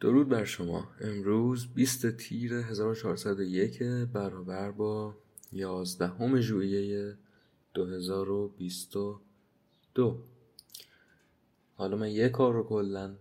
[0.00, 0.88] درود بر شما.
[1.00, 5.14] امروز 20 تیر 1401 برابر با
[5.52, 7.16] 11 ژوئیه
[7.74, 10.22] 2022
[11.76, 13.16] حالا من یه کار رو کلا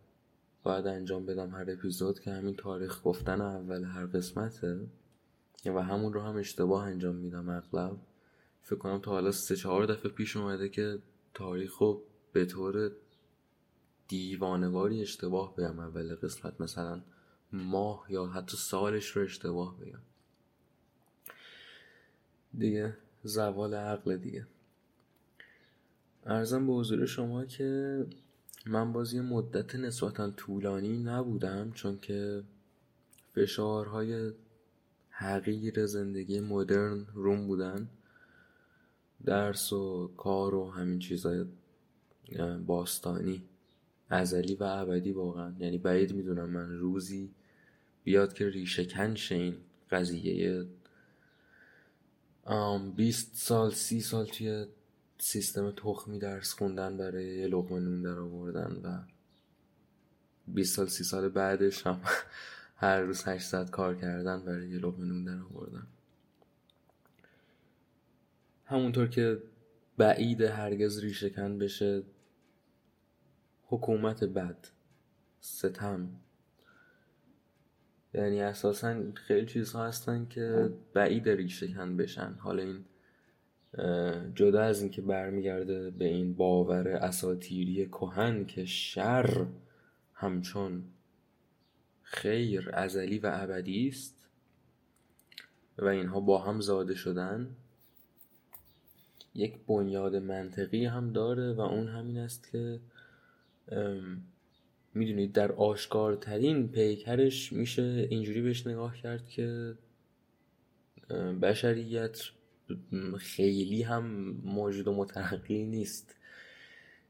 [0.63, 4.79] باید انجام بدم هر اپیزود که همین تاریخ گفتن اول هر قسمته.
[5.65, 7.97] و همون رو هم اشتباه انجام میدم اغلب.
[8.61, 10.99] فکر کنم تا حالا سه چهار دفعه پیش اومده که
[11.33, 12.03] تاریخ رو
[12.33, 12.91] به طور
[14.09, 17.01] دیوانواری اشتباه بگم اول قسمت مثلا
[17.51, 20.01] ماه یا حتی سالش رو اشتباه بگم
[22.57, 24.47] دیگه زوال عقل دیگه.
[26.25, 28.05] ارزم به حضور شما که
[28.65, 32.43] من باز یه مدت نسبتا طولانی نبودم چون که
[33.35, 34.31] فشارهای
[35.09, 37.89] حقیر زندگی مدرن روم بودن.
[39.25, 41.45] درس و کار و همین چیزای
[42.65, 43.48] باستانی.
[44.09, 45.53] ازلی و ابدی واقعا.
[45.59, 47.31] یعنی بعید می‌دونم من روزی
[48.03, 49.57] بیاد که ریشه کنش این
[49.91, 50.65] قضیه.
[52.95, 54.65] 20 سال سی سال توی
[55.17, 58.99] سیستم تخمی درس خوندن برای یه لقمه نون در آوردن و
[60.47, 62.01] 20 سال سی سال بعدش هم
[62.75, 65.87] هر روز 800 کار کردن برای یه لقمه نون در آوردن.
[68.65, 69.41] همونطور که
[69.97, 72.03] بعید هرگز ریشه کن بشه
[73.69, 74.67] حکومت بد.
[75.39, 76.09] ستم.
[78.13, 82.33] یعنی اساسا خیلی چیزها هستن که بعید ریشه بشن.
[82.39, 82.85] حالا این
[84.35, 89.45] جدا از اینکه برمیگرده به این باور اساتیری کهن که شر
[90.13, 90.83] همچون
[92.01, 94.27] خیر ازلی و ابدی است
[95.77, 97.55] و اینها با هم زاده شدن
[99.35, 102.79] یک بنیاد منطقی هم داره و اون همین است که
[104.93, 109.75] می‌دونید در آشکارترین پیکرش میشه اینجوری بهش نگاه کرد که
[111.41, 112.21] بشریت
[113.17, 114.05] خیلی هم
[114.43, 116.15] موجود و مترقی نیست.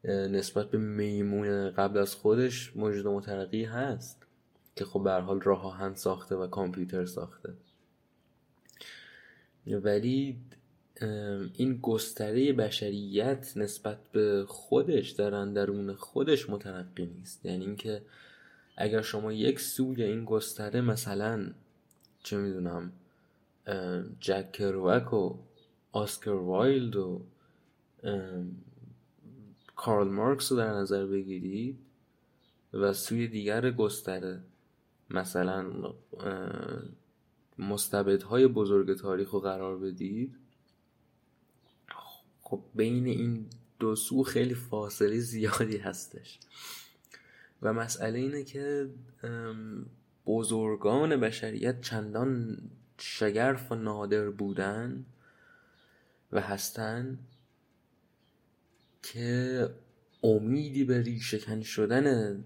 [0.03, 4.25] نسبت به میمون قبل از خودش موجود و مترقی هست
[4.75, 7.53] که خب به هر حال راه آهن ساخته و کامپیوتر ساخته.
[9.67, 10.37] ولی
[11.53, 17.45] این گستره بشریت نسبت به خودش در اندرون خودش متنقی نیست.
[17.45, 18.01] یعنی اینکه
[18.77, 21.51] اگر شما یک سوی این گستره مثلا
[22.23, 22.91] چه می‌دونم
[24.19, 25.37] جک کرواک و
[25.91, 27.21] آسکر وایلد و
[29.75, 31.79] کارل مارکس رو در نظر بگیرید
[32.73, 34.39] و سوی دیگر گستره
[35.09, 35.65] مثلا
[37.59, 40.35] مستبدهای بزرگ تاریخ رو قرار بدید
[42.49, 43.45] خب بین این
[43.79, 46.39] دو سو خیلی فاصله زیادی هستش.
[47.61, 48.89] و مسئله اینه که
[50.25, 52.57] بزرگان بشریت چندان
[52.97, 55.05] شگرف و نادر بودن
[56.31, 57.19] و هستن
[59.03, 59.69] که
[60.23, 62.43] امیدی به ریشهکن شدن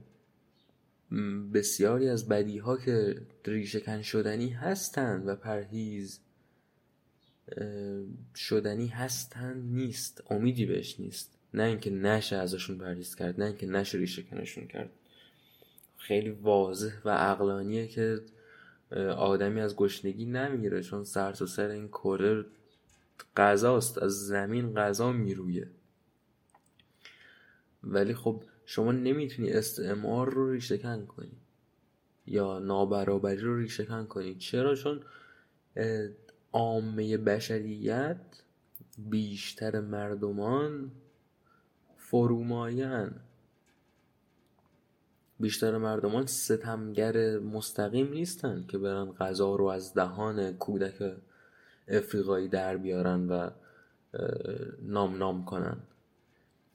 [1.54, 6.20] بسیاری از بدیها که ریشهکن شدنی هستند و پرهیز
[8.36, 11.38] شدنی هستن نیست امیدی بهش نیست.
[11.54, 14.90] نه اینکه نشه ازشون پرهیز کرد نه اینکه نشه ریشه کنشون کرد.
[15.98, 18.22] خیلی واضح و عقلانیه که
[19.18, 22.46] آدمی از گشنگی نمی‌گیره چون سر تا سر این کره
[23.38, 25.68] غذاست از زمین غذا میرویه.
[27.84, 31.38] ولی خب شما نمی‌تونی استعمار رو ریشهکن کنی
[32.26, 34.36] یا نابرابری رو ریشهکن کنی.
[34.36, 35.02] چرا؟ چون
[36.54, 38.18] عامه بشریت
[38.98, 40.92] بیشتر مردمان
[41.98, 43.12] فروماین
[45.40, 51.16] بیشتر مردمان ستمگر مستقیم نیستن که برن غذا رو از دهان کودک
[51.88, 53.50] افریقایی در بیارن و
[54.82, 55.78] نام نام کنن.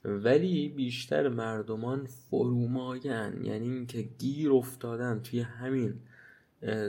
[0.05, 5.95] ولی بیشتر مردمان فروماین یعنی اینکه گیر افتادن توی همین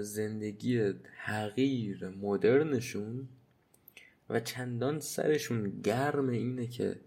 [0.01, 0.93] زندگی
[1.23, 3.27] حقیر مدرنشون
[4.29, 6.99] و چندان سرشون گرم اینه که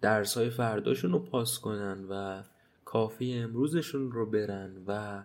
[0.00, 2.42] درس های فرداشون رو پاس کنن و
[2.84, 5.22] کافی امروزشون رو برن و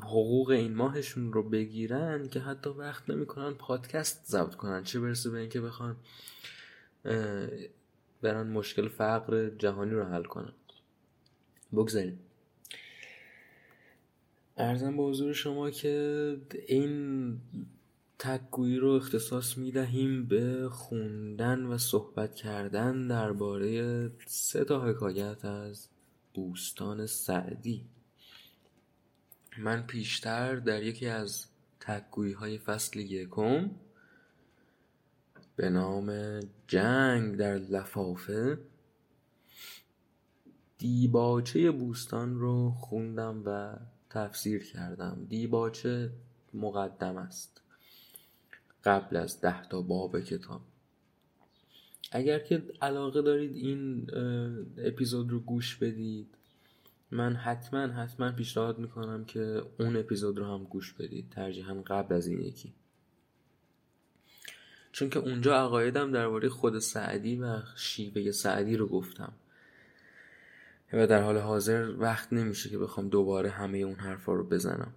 [0.00, 4.82] حقوق این ماهشون رو بگیرن که حتی وقت نمی‌کنن پادکست ضبط کنن.
[4.82, 5.96] چه برسه به اینکه بخوان
[8.22, 10.52] برن مشکل فقر جهانی رو حل کنن.
[11.72, 12.18] بگذاریم.
[14.56, 16.36] ارزم به حضور شما که
[16.66, 17.38] این
[18.18, 25.88] تکگویی رو اختصاص می دهیم به خوندن و صحبت کردن درباره سه تا حکایت از
[26.34, 27.84] بوستان سعدی.
[29.58, 31.46] من پیشتر در یکی از
[31.80, 33.70] تکگویی های فصل یکم
[35.56, 38.58] به نام جنگ در لفافه
[40.78, 43.76] دیباچه بوستان رو خوندم و
[44.14, 45.26] تفسیر کردم.
[45.28, 46.10] دیباچه
[46.54, 47.60] مقدم است.
[48.84, 50.60] قبل از ده تا باب کتاب.
[52.12, 54.10] اگر که علاقه دارید این
[54.78, 56.26] اپیزود رو گوش بدید
[57.10, 61.30] من حتما حتما پیشنهاد می‌کنم که اون اپیزود رو هم گوش بدید.
[61.30, 62.72] ترجیحاً قبل از این یکی.
[64.92, 69.32] چون که اونجا عقایدم درباره خود سعدی و شیوه سعدی رو گفتم.
[70.94, 74.94] و در حال حاضر وقت نمیشه که بخوام دوباره همه اون حرفا رو بزنم.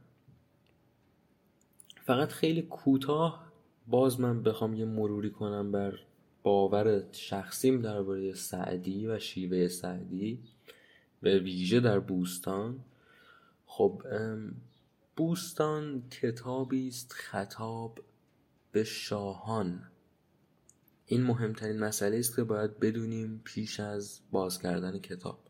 [2.06, 3.52] فقط خیلی کوتاه
[3.88, 6.00] باز من بخوام یه مروری کنم بر
[6.44, 10.40] باور شخصیم درباره سعدی و شیوه سعدی
[11.22, 12.80] به ویژه در بوستان.
[13.66, 14.04] خب
[15.16, 18.00] بوستان کتابی است خطاب
[18.72, 19.84] به شاهان.
[21.06, 25.47] این مهمترین مسئله است که باید بدونیم پیش از باز کردن کتاب.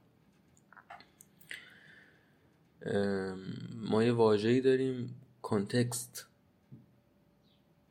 [3.75, 6.27] ما یه واجهی داریم کنتکست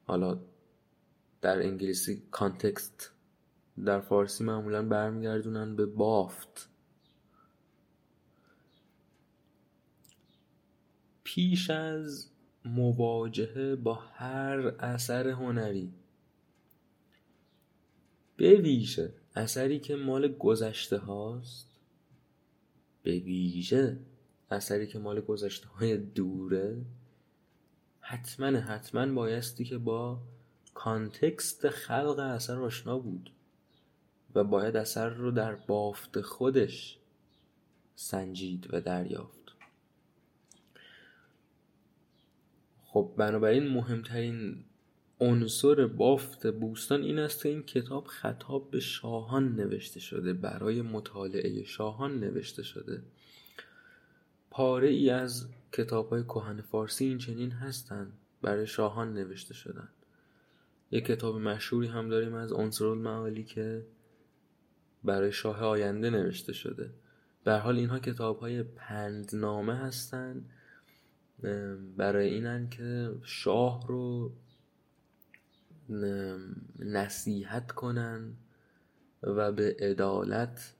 [0.05, 0.39] حالا
[1.41, 3.11] در انگلیسی کانتکست
[3.85, 6.69] در فارسی معمولا برمیگردونن به بافت.
[11.25, 12.31] پیش از
[12.65, 15.93] مواجهه با هر اثر هنری
[18.37, 21.71] به ویژه اثری که مال گذشته هاست
[23.03, 23.99] به ویژه
[24.51, 26.77] اثری که مال گذشته های دوره
[28.01, 30.19] حتما حتما بایستی که با
[30.75, 33.31] کانتکست خلق اثر آشنا بود
[34.35, 36.99] و باید اثر رو در بافت خودش
[37.95, 39.53] سنجید و دریافت.
[42.85, 44.65] خب بنابراین مهمترین
[45.21, 51.65] عنصر بافت بوستان این است که این کتاب خطاب به شاهان نوشته شده برای مطالعه
[51.65, 53.03] شاهان نوشته شده.
[54.57, 58.13] پاره ای از کتاب های کهن فارسی این چنین هستند.
[58.43, 59.89] برای شاهان نوشته شدن.
[60.91, 63.87] یک کتاب مشهوری هم داریم از عنصر المعالی که
[65.05, 66.91] برای شاه آینده نوشته شده.
[67.45, 70.51] به حال اینها کتاب های پندنامه هستند.
[71.97, 74.33] برای اینن که شاه رو
[76.79, 78.33] نصیحت کنن
[79.23, 80.75] و به عدالت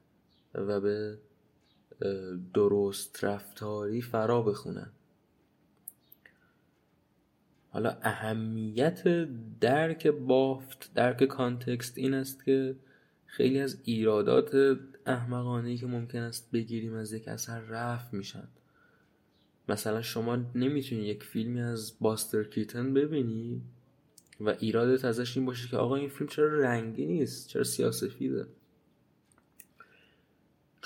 [0.55, 1.19] و به
[2.55, 4.91] درست رفتاری فرا بخونن.
[7.71, 9.29] حالا اهمیت
[9.61, 12.77] درک بافت درک کانتکست این است که
[13.27, 18.49] خیلی از ایرادات احمقانه که ممکن است بگیریم از یک اثر رفع میشن.
[19.69, 23.63] مثلا شما نمی‌تونی یک فیلمی از باستر کیتن ببینی
[24.41, 28.47] و ایرادت ازش این باشه که آقا این فیلم چرا رنگی نیست چرا سیاسفیده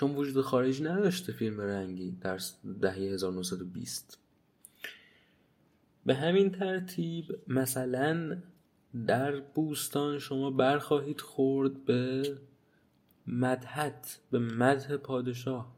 [0.01, 2.41] چون وجود خارجی نداشته فیلم رنگی در
[2.81, 4.19] دهه 1920
[6.07, 8.39] به همین ترتیب مثلا
[9.07, 12.23] در بوستان شما برخواهید خورد به
[13.27, 15.77] مدحت به مدح پادشاه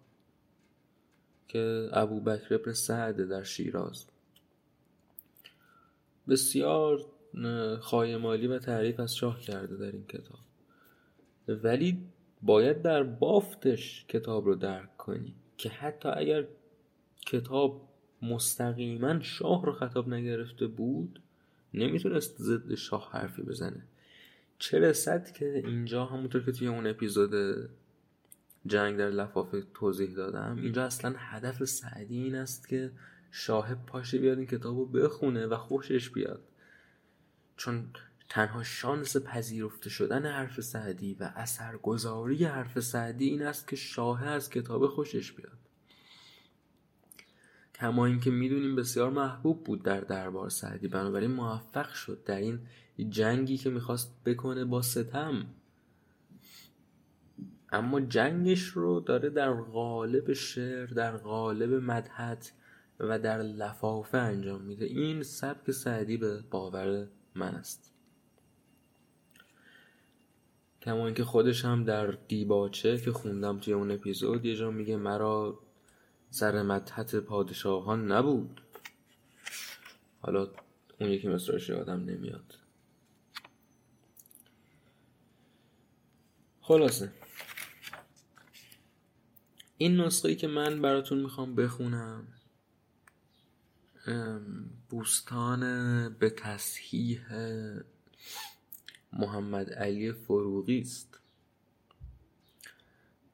[1.48, 4.06] که ابو بکر ابن سعد در شیراز.
[6.28, 7.06] بسیار
[7.80, 10.38] خایمالی و تعریف از شاه کرده در این کتاب.
[11.48, 12.11] ولی
[12.42, 16.44] باید در بافتش کتاب رو درک کنی که حتی اگر
[17.26, 17.88] کتاب
[18.22, 21.20] مستقیما شاه رو خطاب نگرفته بود
[21.74, 23.82] نمی‌تونست ضد شاه حرفی بزنه.
[24.58, 27.34] چه رسد که اینجا همونطور که توی اون اپیزود
[28.66, 32.90] جنگ در لفافه توضیح دادم اینجا اصلا هدف سعدی این است که
[33.30, 36.42] شاه پاشه بیاد این کتاب رو بخونه و خوشش بیاد.
[37.56, 37.84] چون
[38.32, 44.50] تنها شانس پذیرفته شدن حرف سعدی و اثرگذاری حرف سعدی این است که شاه از
[44.50, 45.58] کتاب خوشش بیاد.
[47.74, 52.60] کما اینکه می‌دونیم بسیار محبوب بود در دربار سعدی بنابراین موفق شد در این
[53.08, 55.46] جنگی که می‌خواست بکنه با ستم.
[57.72, 62.52] اما جنگش رو داره در قالب شعر در قالب مدحت
[63.00, 64.84] و در لفافه انجام میده.
[64.84, 67.91] این سبک سعدی به باور من است.
[70.82, 75.58] کما اینکه خودش هم در دیباچه که خوندم توی اون اپیزود یه جا میگه مرا
[76.30, 78.62] سر مدحت پادشاهان نبود.
[80.20, 80.48] حالا
[81.00, 82.58] اون یکی مصرش آدم نمیاد.
[89.78, 92.26] این نسخه که من براتون می‌خوام بخونم
[94.88, 95.60] بوستان
[96.08, 97.20] به تصحیح
[99.12, 101.20] محمد علی فروغی است.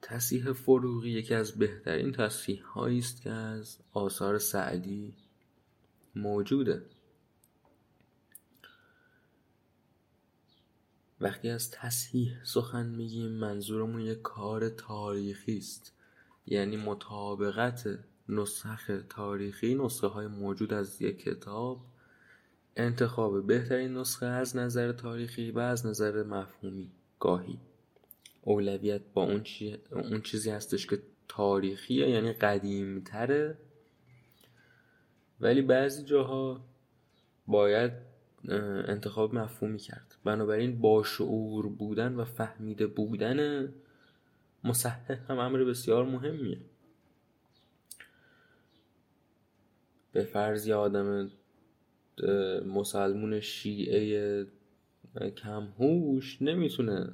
[0.01, 5.13] تصحیح فروغی یکی از بهترین تصحیح هایی است که از آثار سعدی
[6.15, 6.85] موجوده.
[11.21, 15.93] وقتی از تصحیح سخن میگیم منظورمون یک کار تاریخی است.
[16.47, 21.85] یعنی مطابقت نسخ تاریخی نسخه های موجود از یک کتاب
[22.75, 26.91] انتخاب بهترین نسخه از نظر تاریخی و از نظر مفهومی.
[27.19, 27.59] گاهی.
[28.41, 29.77] اولویت با اون, چی...
[29.91, 33.57] اون چیزی هستش که تاریخیه یعنی قدیمتره
[35.41, 36.65] ولی بعضی جاها
[37.47, 37.91] باید
[38.87, 40.15] انتخاب مفهومی کرد.
[40.23, 43.69] بنابراین با شعور بودن و فهمیده بودن
[44.63, 46.57] مصحح هم امر بسیار مهمیه.
[50.11, 51.31] به فرض آدم
[52.65, 54.47] مسلمون شیعه
[55.37, 57.13] کمهوش نمی‌تونه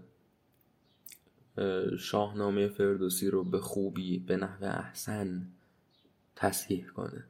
[2.00, 5.48] شاهنامه فردوسی رو به خوبی به نحو احسن
[6.36, 7.24] تصحیح کنه.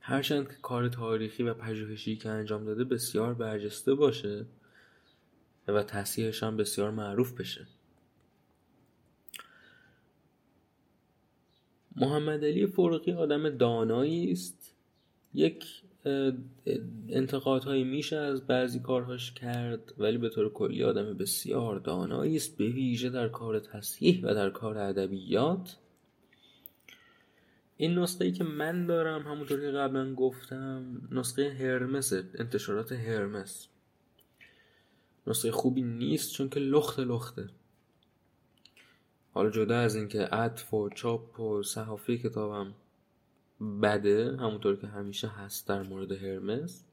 [0.00, 4.46] هرچند که کار تاریخی و پژوهشی که انجام داده بسیار برجسته باشه
[5.68, 7.66] و تصحیحش هم بسیار معروف بشه.
[11.96, 14.74] محمد علی فرقی آدم دانایی است.
[15.34, 15.82] یک
[17.08, 22.64] انتقادهایی میشه از بعضی کارهاش کرد ولی به طور کلی آدم بسیار دانایی است به
[22.64, 25.76] ویژه در کار تصحیح و در کار ادبیات.
[27.76, 33.68] این نسخه ای که من دارم همونطور که قبلا گفتم نسخه هرمس انتشارات هرمس.
[35.26, 37.48] نسخه خوبی نیست چون که لخت لخته.
[39.34, 42.74] حالا جدا از اینکه عطف و چاپ و صحافی کتابم
[43.82, 46.84] بده همونطور که همیشه هست در مورد هرمس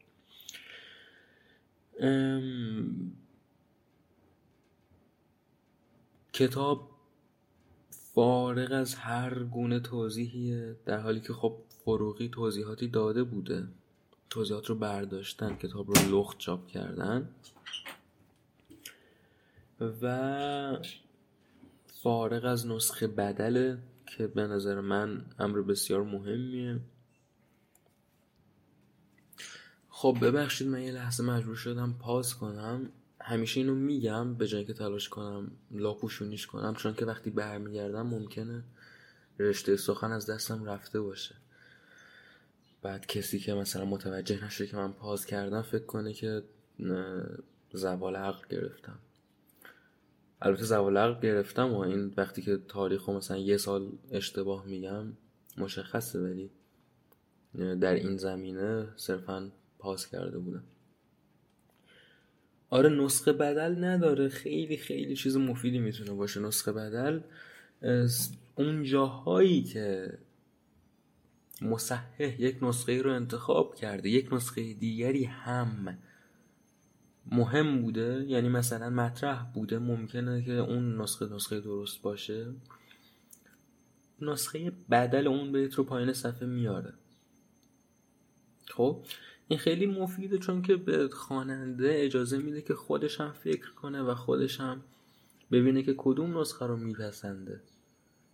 [6.34, 6.90] کتاب
[7.90, 13.68] فارغ از هر گونه توضیحیه در حالی که خب فروغی توضیحاتی داده بوده.
[14.30, 17.30] توضیحات رو برداشتن کتاب رو لخت چاپ کردن.
[20.02, 20.78] و
[21.88, 26.80] فارغ از نسخه بدله که به نظر من امر بسیار مهمیه.
[29.90, 32.90] خب ببخشید من یه لحظه مجبور شدم پاس کنم.
[33.22, 38.64] همیشه اینو میگم به جایی که تلاش کنم لاپوشونیش کنم چون که وقتی برمیگردم ممکنه
[39.40, 41.36] رشته سخن از دستم رفته باشه.
[42.82, 46.44] بعد کسی که مثلا متوجه نشه که من پاس کردم فکر کنه که
[47.74, 49.00] زوال عقل گرفتم.
[50.42, 55.06] البته زوال عقل گرفتم و این وقتی که تاریخ مثلا یه سال اشتباه میگم
[55.58, 56.50] مشخصه ولی
[57.56, 60.64] در این زمینه صرفا پاس کرده بودم.
[62.70, 64.30] آره نسخه بدل نداره.
[64.30, 66.40] خیلی خیلی چیز مفیدی می‌تونه باشه.
[66.40, 67.20] نسخه بدل
[68.56, 70.18] اون جاهایی که
[71.62, 75.98] مصحح یک نسخه رو انتخاب کرده یک نسخه دیگری هم
[77.32, 82.54] مهم بوده؟ یعنی مثلا مطرح بوده ممکنه که اون نسخه نسخه درست باشه؟
[84.22, 86.94] نسخه بدل اون بیت رو پایین صفحه میاره.
[88.68, 89.06] خب؟
[89.48, 94.16] این خیلی مفیده چون که به خواننده اجازه میده که خودش هم فکر کنه و
[94.16, 94.84] خودش هم
[95.52, 97.62] ببینه که کدوم نسخه رو میپسنده.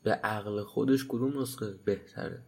[0.03, 2.41] به عقل خودش کدوم نسخه بهتره.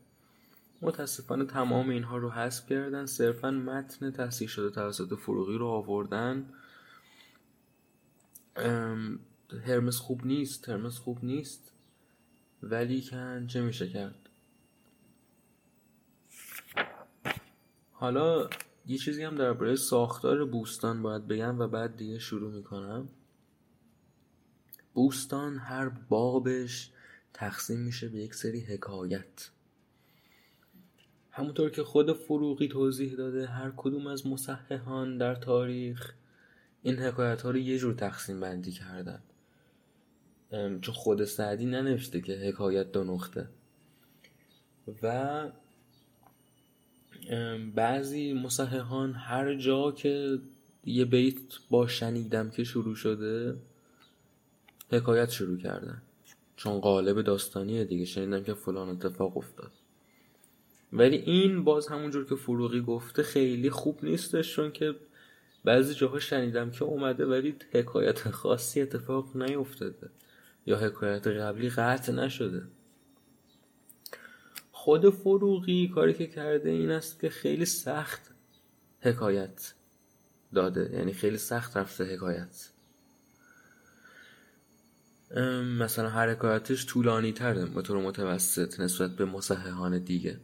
[0.83, 3.05] متاسفانه تمام اینها رو حذف کردن.
[3.05, 6.49] صرفا متن تصحیح شده توسط فروغی رو آوردن.
[9.65, 11.71] هرمس خوب نیست هرمس خوب نیست.
[12.63, 14.29] ولی کن چه میشه کرد؟
[17.91, 18.49] حالا
[18.85, 23.09] یه چیزی هم درباره ساختار بوستان باید بگم و بعد دیگه شروع می‌کنم.
[24.93, 26.91] بوستان هر بابش
[27.33, 29.49] تقسیم میشه به یک سری حکایت.
[31.35, 36.13] همونطور که خود فروغی توضیح داده هر کدوم از مصححان در تاریخ
[36.83, 39.19] این حکایت ها رو یه جور تقسیم بندی کردن.
[40.51, 43.47] چون خود سعدی ننوشته که حکایت دو نقطه.
[45.03, 45.51] و
[47.75, 50.39] بعضی مصححان هر جا که
[50.85, 53.55] یه بیت با شنیدم که شروع شده
[54.91, 56.01] حکایت شروع کردن.
[56.55, 59.71] چون قالب داستانیه دیگه شنیدم که فلان اتفاق افتاد.
[60.93, 64.95] ولی این باز همونجور که فروغی گفته خیلی خوب نیستش چون که
[65.63, 70.09] بعضی جاها شنیدم که اومده ولی حکایت خاصی اتفاق نیفتاده
[70.65, 72.67] یا حکایت قبلی قطع نشده.
[74.71, 78.21] خود فروغی کاری که کرده این است که خیلی سخت
[79.01, 79.73] حکایت
[80.53, 82.69] داده یعنی خیلی سخت رفته حکایت.
[85.79, 90.39] مثلا هر حکایتش طولانی تره به طور متوسط نسبت به مصححان دیگه.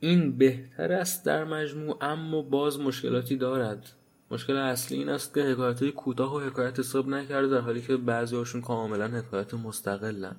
[0.00, 3.92] این بهتر است در مجموع اما باز مشکلاتی دارد.
[4.30, 7.96] مشکل اصلی این است که حکایت های کوتاه و حکایت حساب نکرده در حالی که
[7.96, 10.36] بعضی هاشون کاملا حکایت مستقلن.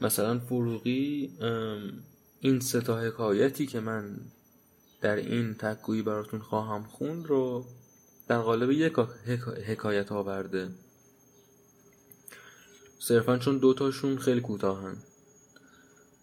[0.00, 1.30] مثلا فروغی
[2.40, 4.16] این ستا حکایتی که من
[5.00, 7.64] در این تکگویی براتون خواهم خوند رو
[8.28, 8.92] در قالب یک
[9.66, 10.68] حکایت آورده.
[12.98, 14.96] صرفا چون دوتاشون خیلی کوتاهن.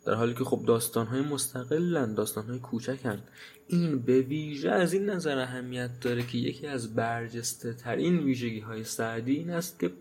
[0.05, 3.23] در حالی که خب داستان های مستقلن داستان های کوچکن.
[3.67, 8.83] این به ویژه از این نظر اهمیت داره که یکی از برجسته ترین ویژگی های
[8.83, 9.91] سعدی این است که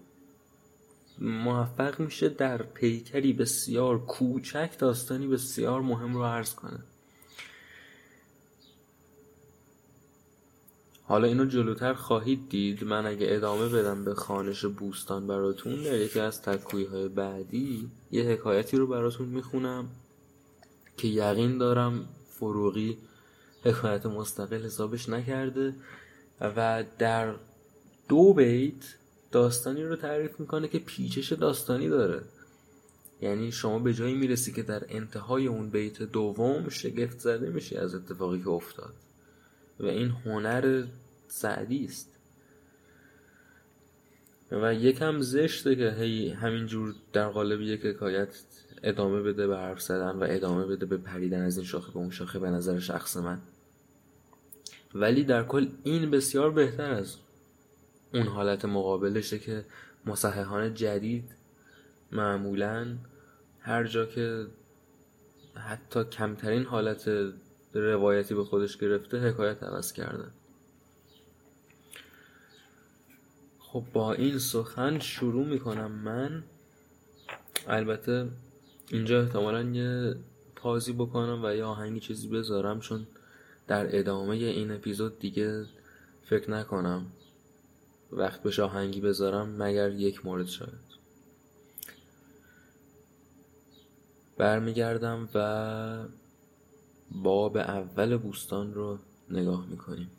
[1.18, 6.78] موفق میشه در پیکری بسیار کوچک داستانی بسیار مهم رو عرض کنه.
[11.12, 16.21] حالا اینو جلوتر خواهید دید من اگه ادامه بدم به خانش بوستان براتون در یکی
[16.21, 19.88] از تکویی های بعدی یه حکایتی رو براتون می‌خونم
[20.97, 22.99] که یقین دارم فروغی
[23.64, 25.75] حکایت مستقل حسابش نکرده
[26.40, 27.35] و در
[28.09, 28.95] دو بیت
[29.33, 32.23] داستانی رو تعریف می‌کنه که پیچش داستانی داره.
[33.21, 37.95] یعنی شما به جایی می‌رسی که در انتهای اون بیت دوم شگفت زده میشی از
[37.95, 38.95] اتفاقی که افتاد.
[39.81, 40.85] و این هنر
[41.33, 42.19] سعدی است.
[44.51, 48.43] و یکم زشته که هی همینجور در قالب یک حکایت
[48.83, 52.11] ادامه بده به حرف زدن و ادامه بده به پریدن از این شاخه به اون
[52.11, 53.41] شاخه به نظر شخص من.
[54.95, 57.17] ولی در کل این بسیار بهتر از
[58.15, 59.65] اون حالت مقابلشه که
[60.07, 61.25] مصححان جدید
[62.12, 62.97] معمولا
[63.61, 64.47] هر جا که
[65.55, 67.11] حتی کمترین حالت
[67.75, 70.33] روایتی به خودش گرفته حکایت عوض کردن.
[73.72, 76.44] خب با این سخن شروع می‌کنم من.
[77.66, 78.28] البته
[78.88, 80.14] اینجا احتمالا یه
[80.56, 83.06] پازی بکنم و یه آهنگی چیزی بذارم چون
[83.66, 85.64] در ادامه این اپیزود دیگه
[86.24, 87.06] فکر نکنم
[88.12, 90.92] وقت به آهنگی بذارم مگر یک مورد شاید.
[94.38, 96.08] برمیگردم و
[97.11, 98.98] باب اول بوستان رو
[99.30, 100.11] نگاه می‌کنیم.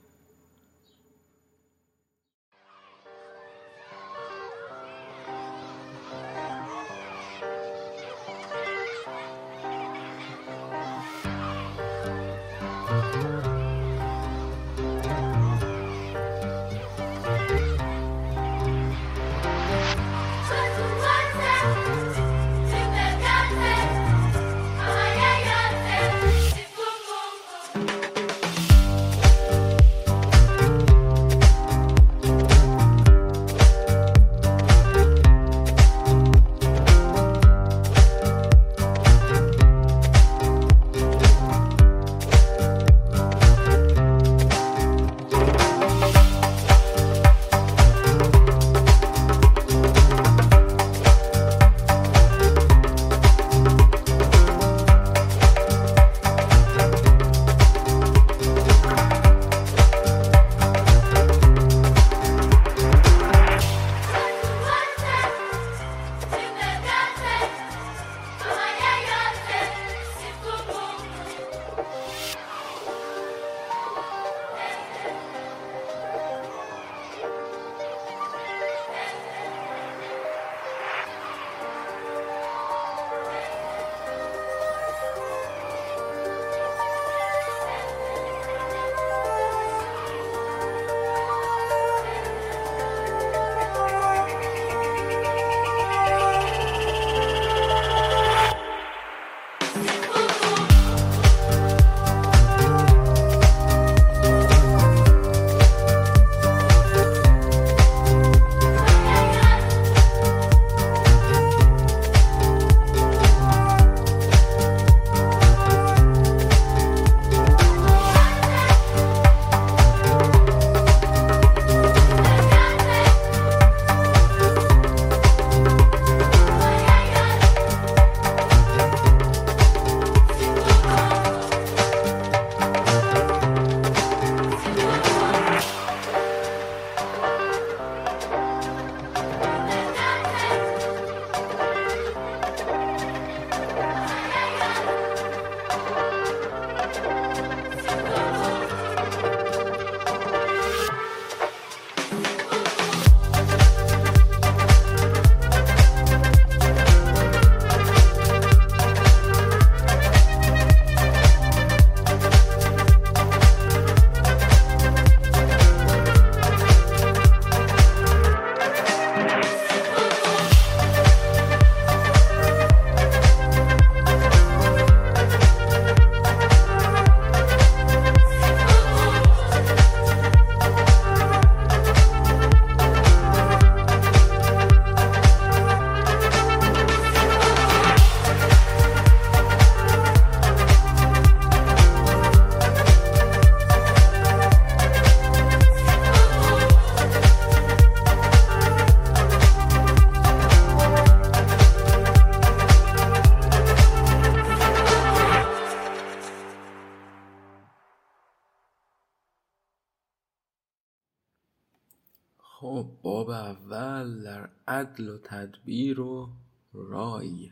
[214.84, 216.30] عدل و تدبیر و
[216.74, 217.52] رای.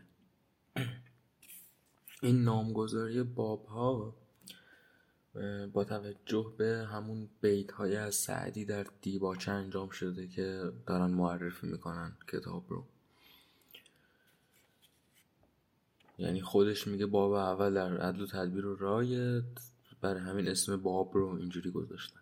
[2.22, 4.15] این نامگذاری باب ها
[5.74, 11.67] با توجه به همون بیت های از سعدی در دیباچه انجام شده که دارن معرفی
[11.67, 12.86] می‌کنن کتاب رو.
[16.17, 19.44] یعنی خودش میگه باب اول در عدل و تدبیر و رایت
[20.02, 22.20] برای همین اسم باب رو اینجوری گذاشتن.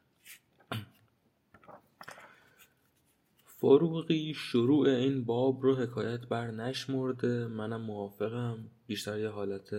[3.59, 7.47] فروغی شروع این باب رو حکایت بر نشمرده.
[7.47, 8.57] منم موافقم.
[8.87, 9.75] بیشتر یه حالت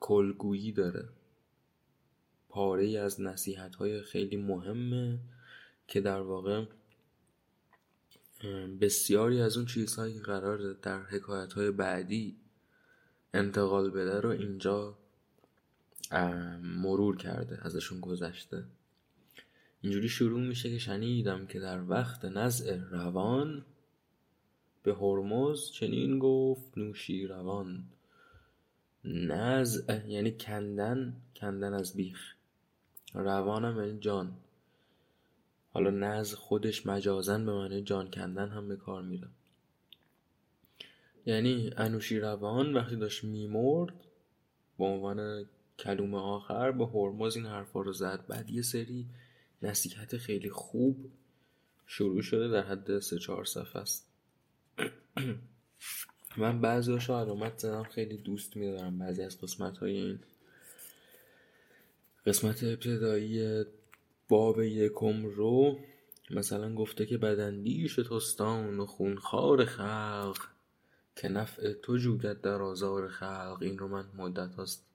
[0.00, 1.08] کلگویی داره.
[2.48, 5.18] پاره از نصیحت های خیلی مهمه
[5.88, 6.64] که در واقع
[8.80, 12.36] بسیاری از اون چیزهایی که قرار در حکایت های بعدی
[13.34, 14.98] انتقال بده رو اینجا
[16.62, 18.64] مرور کرده ازشون گذشته.
[19.84, 23.64] اینجوری شروع میشه که شنیدم که در وقت نزع روان
[24.82, 27.84] به هرمز چنین گفت نوشی روان.
[29.04, 32.34] نزع یعنی کندن کندن از بیخ.
[33.14, 34.32] روانم یعنی جان.
[35.72, 39.28] حالا نزع خودش مجازن به معنی جان کندن هم به کار میره.
[41.26, 43.94] یعنی انوشی روان وقتی داشت میمرد
[44.78, 45.46] به عنوان
[45.78, 48.26] کلوم آخر به هرمز این حرفا رو زد.
[48.28, 49.06] بعد یه سری
[49.64, 51.10] نصیحت خیلی خوب
[51.86, 54.08] شروع شده در حد سه چهار صفحه است.
[56.36, 60.18] من بعضی هاشو علامت زدم خیلی دوست میدارم بعضی از قسمت های این
[62.26, 63.64] قسمت ابتدایی
[64.28, 65.78] باب یکم رو.
[66.30, 70.38] مثلا گفته که بدندیش تستان و خونخوار خلق
[71.16, 73.58] که نفع تو جوید در آزار خلق.
[73.60, 74.86] این رو من مدت هاست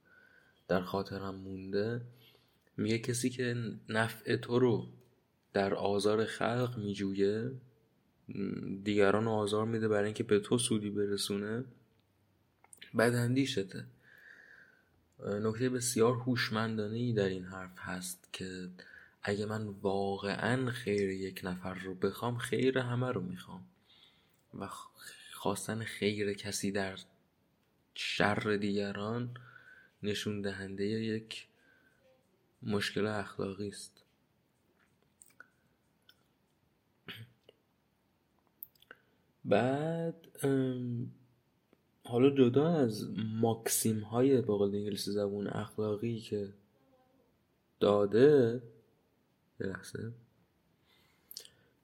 [0.68, 2.02] در خاطرم مونده.
[2.80, 3.56] میگه کسی که
[3.90, 4.88] نفع تو رو
[5.54, 7.52] در آزار خلق میجویه
[8.84, 11.66] دیگران آزار میده برای اینکه به تو سودی برسونه
[12.98, 13.86] بداندیشته
[15.20, 18.70] نکته بسیار هوشمندانه ای در این حرف هست که
[19.24, 23.66] اگه من واقعا خیر یک نفر رو بخوام خیر همه رو می‌خوام.
[24.60, 24.68] و
[25.34, 26.98] خواستن خیر کسی در
[27.96, 29.38] شر دیگران
[30.04, 31.49] نشون دهنده یک
[32.64, 34.04] مشکل اخلاقی است.
[39.46, 40.16] بعد
[42.04, 46.54] حالا جدا از ماکسیم های بقول انگلیسی زبون اخلاقی که
[47.80, 48.62] داده
[49.60, 49.74] یه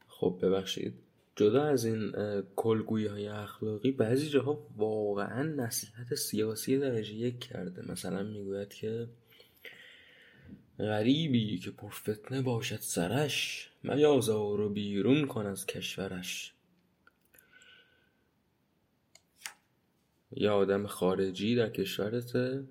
[0.08, 0.94] خب ببخشید.
[1.36, 2.12] جدا از این
[2.56, 7.92] کلگویی های اخلاقی بعضی جاها واقعا نصیحت سیاسی درجه یک کرده.
[7.92, 9.08] مثلا می‌گوید که
[10.80, 16.54] غریبی که پرفتنه باشد سرش میازار و بیرون کن از کشورش.
[20.32, 22.64] یا آدم خارجی در کشورت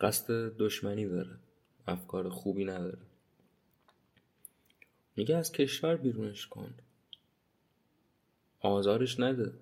[0.00, 1.38] قصد دشمنی داره
[1.86, 2.98] افکار خوبی نداره.
[5.16, 6.74] میگه از کشور بیرونش کن.
[8.60, 9.52] آزارش نده.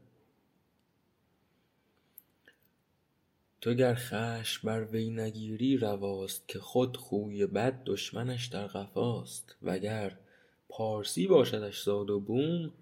[3.64, 9.56] تو گر خشم بر وی نگیری رواست که خود خوی بد دشمنش در قفاست.
[9.62, 10.18] وگر
[10.68, 12.72] پارسی باشدش زاد و بوم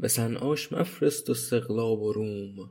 [0.00, 2.70] به صنعاش مفرست و سقلاب و روم.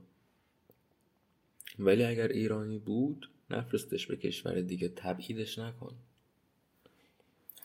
[1.79, 5.95] ولی اگر ایرانی بود نفرستش به کشور دیگه تبعیدش نکن.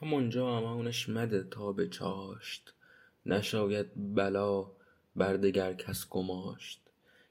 [0.00, 2.74] همونجا امانش مده تا به چاشت.
[3.26, 4.70] نشاید بلا
[5.16, 6.85] بر دگر کس گماشت.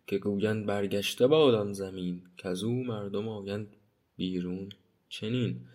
[0.07, 3.75] که گویند برگشته باد آن زمین از او مردم آیند
[4.17, 4.69] بیرون
[5.09, 5.67] چنین.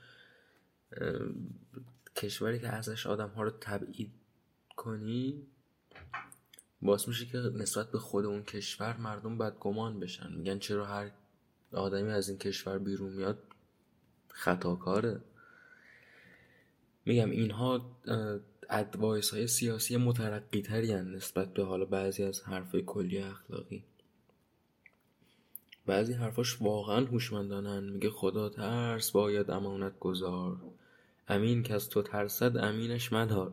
[2.16, 4.10] کشوری که ازش آدم ها رو تبعید
[4.76, 5.42] کنی
[6.82, 10.32] باعث میشه که نسبت به خود اون کشور مردم بدگمان بشن.
[10.32, 11.10] میگن چرا هر
[11.72, 13.38] آدمی از این کشور بیرون میاد
[14.28, 15.20] خطاکاره.
[17.04, 17.96] میگم اینها
[18.70, 23.84] ادوایس های سیاسی مترقی تری نسبت به حالا بعضی از حرف کلی اخلاقی.
[25.90, 27.84] بعضی حرفاش واقعا هوشمندانن.
[27.84, 30.56] میگه خدا ترس باید امانت گذار.
[31.28, 33.52] امین که از تو ترسد امینش مدار.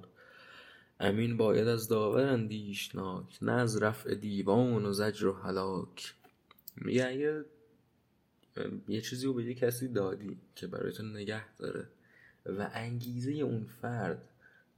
[1.00, 3.38] امین باید از داور اندیشناک.
[3.41, 6.13] نه از رفع دیوان و زجر و حلاک
[6.76, 7.45] میگه اگه
[8.88, 11.88] یه چیزی رو به یه کسی دادی که برای تو نگه داره
[12.45, 14.30] و انگیزه اون فرد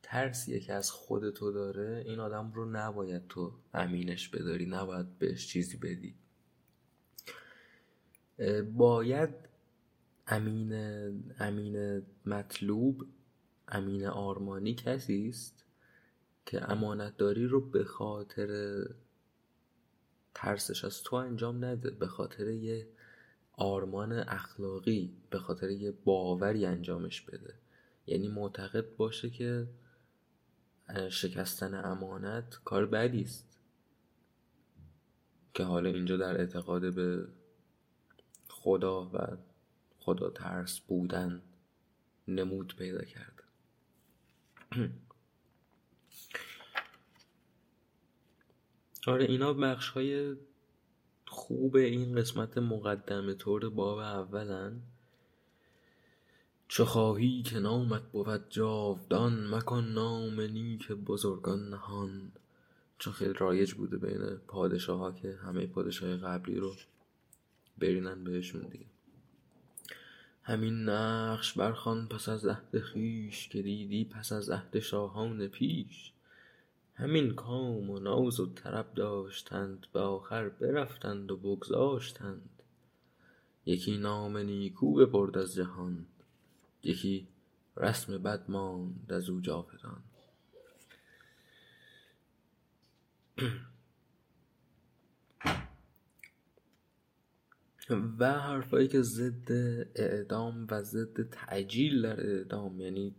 [0.04, 5.48] ترسیه که از خود تو داره این آدم رو نباید تو امینش بداری نباید بهش
[5.48, 6.16] چیزی بدی.
[8.74, 9.30] باید
[10.28, 10.74] امین
[11.40, 13.06] امین مطلوب
[13.68, 15.66] امین آرمانی کسی است
[16.46, 18.82] که امانتداری رو به خاطر
[20.34, 22.88] ترسش از تو انجام نده به خاطر یه
[23.54, 27.54] آرمان اخلاقی به خاطر یه باوری انجامش بده.
[28.08, 29.68] یعنی معتقد باشه که
[31.10, 33.60] شکستن امانت کار بدی است.
[35.54, 37.28] که حالا اینجا در اعتقاد به
[38.70, 39.38] خدا و
[40.00, 41.42] خدا ترس بودن
[42.28, 43.44] نمود پیدا کرده.
[49.08, 50.36] آره اینا بخش های
[51.28, 54.82] خوب این قسمت مقدمه طور باب اولن.
[56.68, 62.32] چه خواهی که نامت بود جاودان مکن نام نیک بزرگان نهان.
[62.98, 66.76] چون خیلی رایج بوده بین پادشاه ها که همه پادشاه قبلی رو
[67.80, 68.86] برینن بهشون دیگه.
[70.44, 76.12] همین نقش برخان پس از عهد خیش که دیدی پس از عهد شاهان پیش.
[76.94, 82.50] همین کام و ناز و طرب داشتند به آخر برفتند و بگذاشتند.
[83.66, 86.06] یکی نام نیکو ببرد از جهان
[86.84, 87.28] یکی
[87.78, 90.04] رسم بد ماند از او جاودان.
[98.20, 99.52] و حرفایی که ضد
[99.96, 103.16] اعدام و ضد تعجیل در اعدام یعنی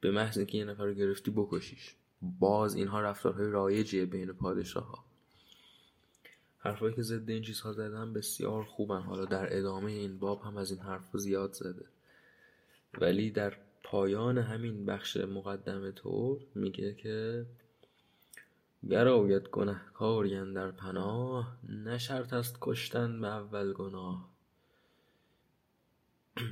[0.00, 1.94] به محض اینکه یه نفر رو گرفتی بکشیش.
[2.22, 5.04] باز اینها رفتارهای رایجیه بین پادشاه ها
[6.58, 9.00] حرفایی که ضد این چیزها زدن بسیار خوبن.
[9.00, 11.84] حالا در ادامه این باب هم از این حرف زیاد زده.
[13.00, 17.46] ولی در پایان همین بخش مقدمه طور میگه که
[18.90, 24.30] گر آید گنهکاری در پناه نشرط است کشتن به اول گناه.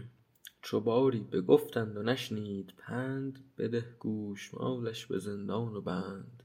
[0.62, 6.42] چو باری بگفتند و نشنید پند بده گوش مالش به زندان و بند.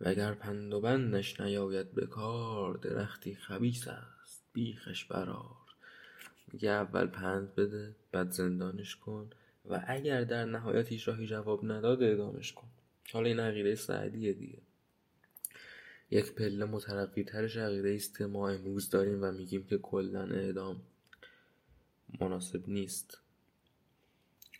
[0.00, 5.56] وگر پند و بندش نیاید به کار درختی خبیث است بیخش برار
[6.52, 9.30] میگه اول پند بده بعد زندانش کن
[9.70, 12.68] و اگر در نهایت هیچ راهی جواب نداد اعدامش کن.
[13.12, 14.58] حالا این عقیده سعدیه دیگه.
[16.14, 20.82] یک پله مترقی ترش عقیده است که ما امروز داریم و میگیم که کلا اعدام
[22.20, 23.18] مناسب نیست.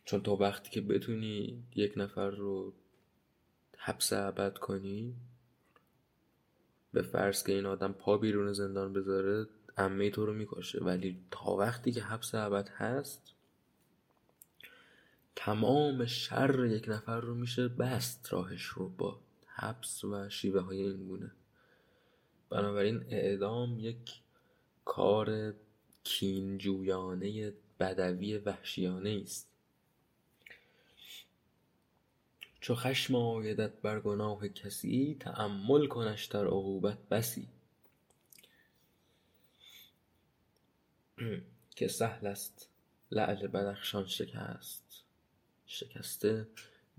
[0.04, 2.72] چون تا وقتی که بتونی یک نفر رو
[3.76, 5.14] حبس ابد کنی
[6.92, 10.84] به فرض که این آدم پا بیرون زندان بذاره امه تو رو می‌کشه.
[10.84, 13.32] ولی تا وقتی که حبس ابد هست
[15.36, 21.06] تمام شر یک نفر رو میشه بست راهش رو با حبس و شیوه های این
[21.08, 21.30] گونه.
[22.54, 24.20] بنابراین اعدام یک
[24.84, 25.54] کار
[26.04, 29.48] کینجویانه بدوی وحشیانه است.
[32.60, 37.48] چو خشم آیدت بر گناه کسی تأمل کنش در عقوبت بسی.
[41.76, 42.68] که سهل است
[43.10, 45.04] لعل بدخشان شکست.
[45.66, 46.48] شکسته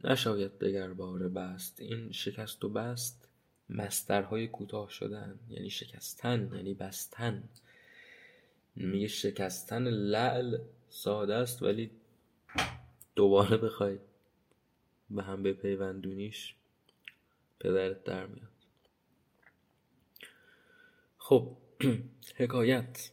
[0.04, 1.80] نشاید دگر باره بست.
[1.80, 3.25] این شکست و بست
[3.70, 7.44] مسترهای کوتاه شدن یعنی شکستن یعنی بستن.
[8.76, 10.58] میگه شکستن لعل
[10.90, 11.92] ساده است ولی
[13.16, 13.98] دوباره بخوای
[15.10, 16.56] به هم بپیوندونیش
[17.60, 18.50] پدرت در میاد.
[21.18, 21.58] خب
[22.40, 23.12] حکایت.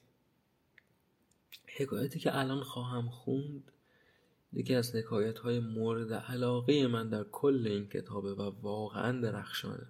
[1.66, 3.72] حکایتی که الان خواهم خوند
[4.52, 9.86] یکی از حکایت های مورد علاقه من در کل این کتابه و واقعا درخشانه.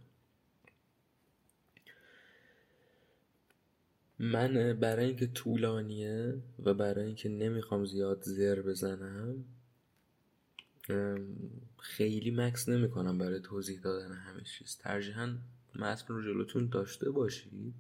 [4.23, 9.45] من برای اینکه طولانیه و برای اینکه نمی‌خوام زیاد زر بزنم
[11.79, 14.77] خیلی مکس نمی‌کنم برای توضیح دادن همه چیز.
[14.77, 15.39] ترجیحاً
[15.75, 17.75] متن رو جلوتون داشته باشید.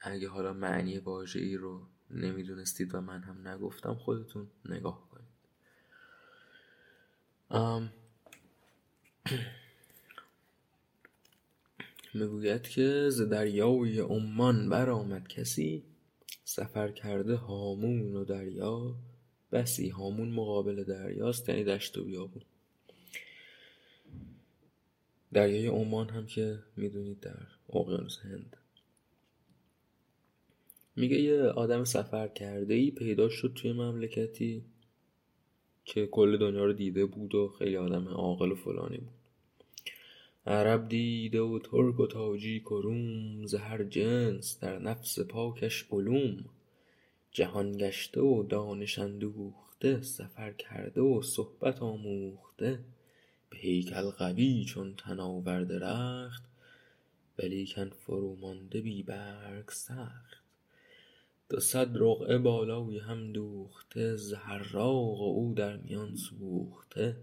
[0.00, 5.28] اگه حالا معنی واژه ای رو نمی‌دونستید و من هم نگفتم خودتون نگاه کنید.
[12.14, 15.82] می‌گوید که ز دریای عمان برآمد کسی
[16.44, 18.94] سفر کرده هامون و دریا.
[19.52, 22.42] بسی هامون مقابل دریاست یعنی دشت و بیابون.
[25.32, 28.56] دریای عمان هم که می‌دونید در اقیانوس هند.
[30.96, 34.64] میگه یه آدم سفر کرده ای پیدا شد توی مملکتی
[35.84, 39.17] که کل دنیا رو دیده بود و خیلی آدم عاقل و فلانی بود.
[40.48, 46.44] عرب دیده و ترک و تاجیک و روم ز هر جنس در نفس پاکش علوم.
[47.32, 52.78] جهان گشته و دانش اندوخته سفر کرده و صحبت آموخته.
[53.50, 56.42] به هیکل قوی چون تناور درخت
[57.38, 60.42] ولیکن فرومانده بی برگ سخت.
[61.48, 67.16] دو صد رقعه بالای هم دوخته ز حراق او در میان سوخته.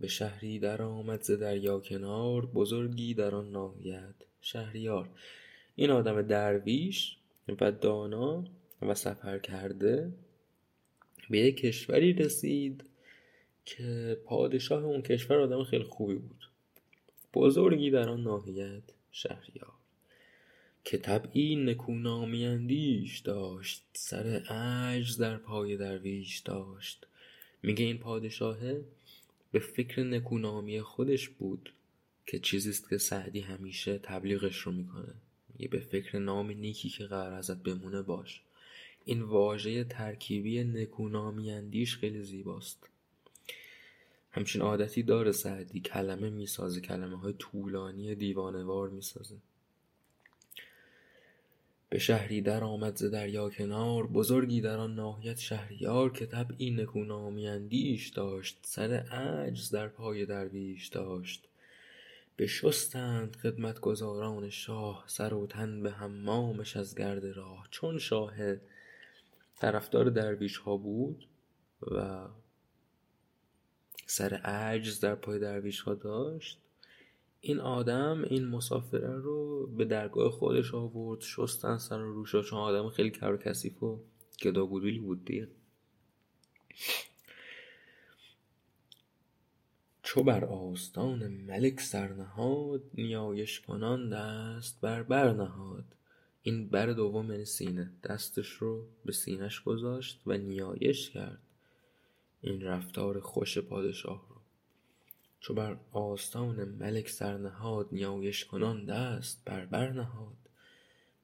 [0.00, 5.08] به شهری درآمد ز دریا کنار بزرگی در آن ناحیت شهریار
[5.76, 7.16] این آدم درویش
[7.60, 8.44] و دانا
[8.82, 10.12] و سفر کرده
[11.30, 12.84] به یک کشوری رسید
[13.64, 16.48] که پادشاه اون کشور آدم خیلی خوبی بود.
[17.34, 18.82] بزرگی در آن ناحیت.
[19.12, 19.72] شهریار
[20.84, 27.06] که طبعی نکونامی اندیش داشت سر عجز در پای درویش داشت.
[27.62, 28.84] میگه این پادشاهه؟
[29.52, 31.72] به فکر نکونامی خودش بود
[32.26, 35.14] که چیزیست که سعدی همیشه تبلیغش رو می‌کنه.
[35.54, 38.42] میگه به فکر نام نیکی که قرار ازت بمونه باش.
[39.04, 42.88] این واژه ترکیبی نکونامی اندیش خیلی زیباست.
[44.30, 45.80] همچین عادتی داره سعدی.
[45.80, 49.36] کلمه می‌سازه کلمه های طولانی دیوانوار می‌سازه.
[51.90, 57.48] به شهری در آمد ز دریا کنار بزرگی در آن ناحیت شهریار که طبعی نکونامی
[57.48, 61.48] اندیش داشت سر عجز در پای درویش داشت.
[62.38, 67.68] بشستند خدمتگزاران شاه سر و تن به حمامش از گرد راه.
[67.70, 68.34] چون شاه
[69.56, 71.26] طرفدار درویش ها بود
[71.82, 72.26] و
[74.06, 76.58] سر عجز در پای درویش ها داشت
[77.40, 82.88] این آدم این مسافره رو به درگاه خودش آورد شستن سر و روشا چون آدم
[82.88, 84.00] خیلی کر و کثیف و
[85.02, 85.48] بود دیگه.
[90.02, 95.84] چو بر آستان ملک سرنهاد نیایش کنان دست بر بر نهاد.
[96.42, 97.90] این بر دوم یعنی سینه.
[98.04, 101.42] دستش رو به سینش گذاشت و نیایش کرد.
[102.40, 104.27] این رفتار خوش پادشاه
[105.40, 110.36] چو بر آستان ملک سرنهاد نیایش کنان دست بر بر نهاد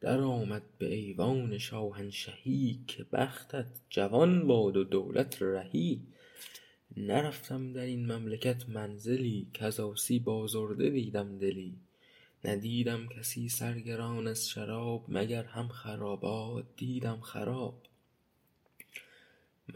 [0.04, 6.02] در آمد به ایوان شاهنشهی که بختت جوان باد و دولت رهی.
[6.96, 11.78] نرفتم در این مملکت منزلی کز آسیب آزرده دیدم دلی.
[12.44, 17.82] ندیدم کسی سرگران از شراب مگر هم خرابات دیدم خراب.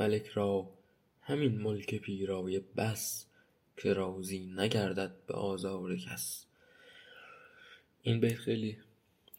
[0.01, 0.71] ملک را
[1.21, 3.28] همین ملک پیرایه بس
[3.79, 6.45] که راضی نگردد به آزار کس.
[8.03, 8.79] این بیت خیلی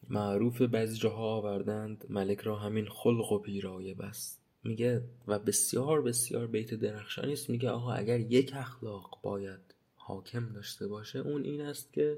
[0.09, 4.37] معروف بعضی جاها آوردند ملک را همین خلق و پیرایه بس.
[4.63, 7.49] میگه و بسیار بسیار بیت درخشانی است.
[7.49, 9.59] میگه آقا اگر یک اخلاق باید
[9.95, 12.17] حاکم داشته باشه اون این است که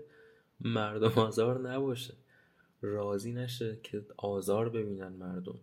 [0.62, 2.14] مردم آزار نباشه.
[2.82, 5.60] راضی نشه که آزار ببینن مردم.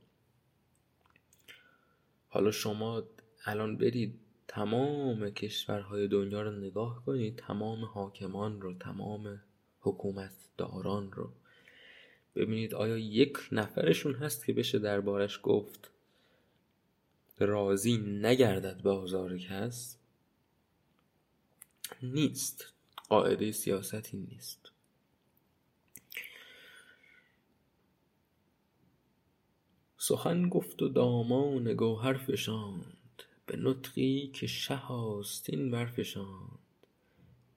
[2.29, 3.03] حالا شما
[3.45, 9.41] الان برید تمام کشورهای دنیا رو نگاه کنید تمام حاکمان رو تمام
[9.81, 11.33] حکومت داران رو.
[12.37, 15.91] ببینید آیا یک نفرشون هست که بشه دربارش گفت
[17.39, 19.99] راضی نگردد به آزار کس؟
[22.03, 22.73] نیست.
[23.09, 24.73] قاعده سیاستی نیست.
[29.99, 32.98] سخن گفت و دامان گوهر فشاند.
[33.49, 36.59] به نطقی که شه آستین برفشاند.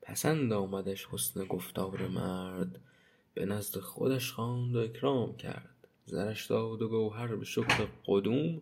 [0.02, 2.82] پسند آمدش حسن گفتار مرد.
[3.34, 5.88] به نزد خودش خواند و اکرام کرد.
[6.06, 8.62] زرش داد و گوهر به شکر قدوم.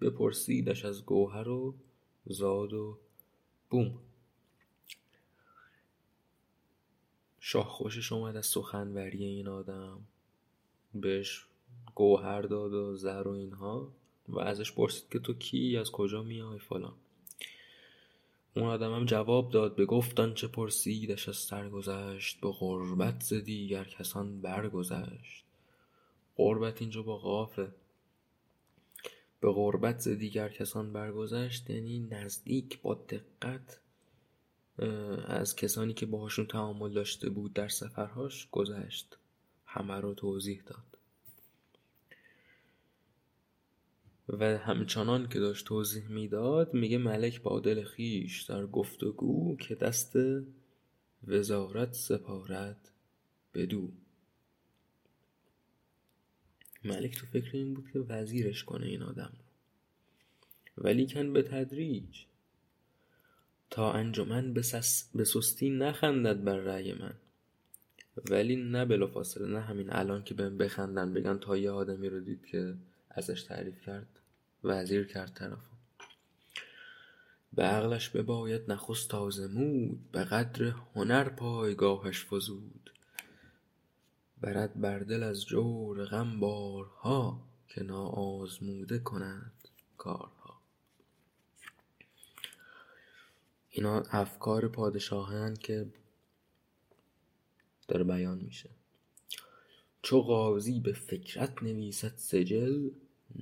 [0.00, 1.74] بپرسیدش از گوهر و
[2.26, 2.98] زاد و
[3.70, 3.98] بوم.
[7.40, 10.00] شاه خوشش اومد از سخنوری این آدم.
[10.94, 11.46] بهش
[11.94, 13.92] گوهر داد و زر و اینها.
[14.28, 16.94] و ازش پرسید که تو کی از کجا میای فلان.
[18.56, 23.34] اون آدم هم جواب داد به گفتان چه پرسیدش از سر گذشت به غربت ز
[23.34, 25.44] دیگر کسان برگذشت
[26.36, 27.72] غربت اینجا با قافه
[29.40, 33.80] به غربت ز دیگر کسان برگذشت یعنی نزدیک با دقت
[35.26, 39.16] از کسانی که باهاشون تعامل داشته بود در سفرهاش گذشت.
[39.66, 40.91] همه رو توضیح داد.
[44.28, 50.16] و همچنان که داشت توضیح می‌داد میگه ملک با دل خیش در گفتگو که دست
[51.26, 52.88] وزارت سپارد
[53.54, 53.92] بدو.
[56.84, 59.32] ملک تو فکر این بود که وزیرش کنه این آدم
[60.78, 62.24] ولیکن به تدریج
[63.70, 64.52] تا انجمن
[65.14, 67.14] به سستی نخندد بر رأی من.
[68.30, 72.46] ولی نه بلافاصله نه همین الان که بهم بخندن بگن تا یه آدمی رو دید
[72.46, 72.74] که
[73.14, 74.18] ازش تعریف کرد.
[74.64, 75.58] وزیر کرد طرف
[77.52, 82.90] به عقلش بباید نخست تازمود به قدر هنر پایگاهش فزود.
[84.40, 89.52] برد بر دل از جور غم بارها که ناآزموده کند
[89.98, 90.60] کارها.
[93.70, 95.86] اینا افکار پادشاهان که
[97.88, 98.70] داره بیان میشه.
[100.02, 102.90] چو قاضی به فکرت نویسد سجل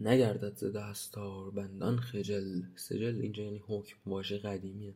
[0.00, 2.62] نگردد ز دستار بندان خجل.
[2.76, 4.94] سجل اینجا یعنی حکم واژه قدیمیه.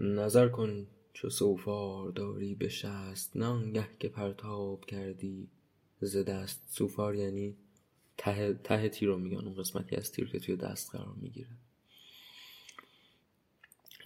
[0.00, 5.48] نظر کن چو سوفار داری به شست نه آنگه که پرتاب کردی
[6.00, 6.62] ز دست.
[6.68, 7.56] سوفار یعنی
[8.16, 11.50] ته, ته تیر رو میگن اون قسمتی از تیر که توی دست قرار می‌گیره.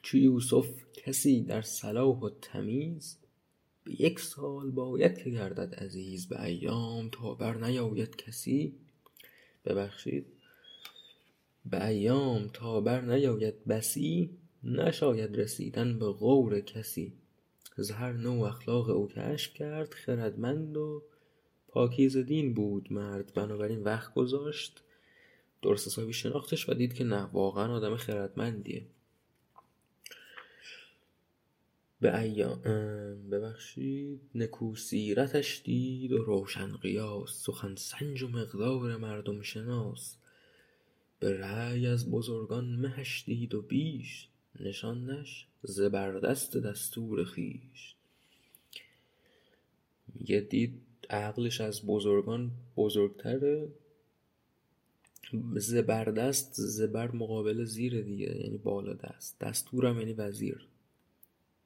[0.03, 3.18] چو یوسف کسی در صلاح و تمیز
[3.87, 8.74] یک سال باید که گردد عزیز به ایام تا بر نیاید کسی.
[9.64, 10.26] ببخشید.
[11.66, 14.30] به ایام تا بر نیاید بسی
[14.62, 17.12] نشاید رسیدن به غور کسی.
[17.76, 21.03] ز هر نوع اخلاق او کشف کرد خردمند و
[21.68, 23.35] پاکیز دین بود مرد.
[23.35, 24.82] بنابراین وقت گذاشت.
[25.62, 28.87] درست حسابی شناختش و دید که نه واقعا آدم خردمندیه.
[32.05, 32.61] به ایام
[33.31, 40.17] ببخشید نکو سیرتش دید و روشن قیاس سخن سنج و مقدار مردم شناس.
[41.21, 44.29] به رأی از بزرگان مهش دید و بیش
[44.61, 47.95] نشاندش زبردست دستور خویش.
[50.15, 50.81] میگه دید
[51.11, 53.69] عقلش از بزرگان بزرگتره
[55.55, 59.39] زبردست زبر مقابل زیر دیگه یعنی بالا دست.
[59.41, 60.67] دستورم یعنی وزیر.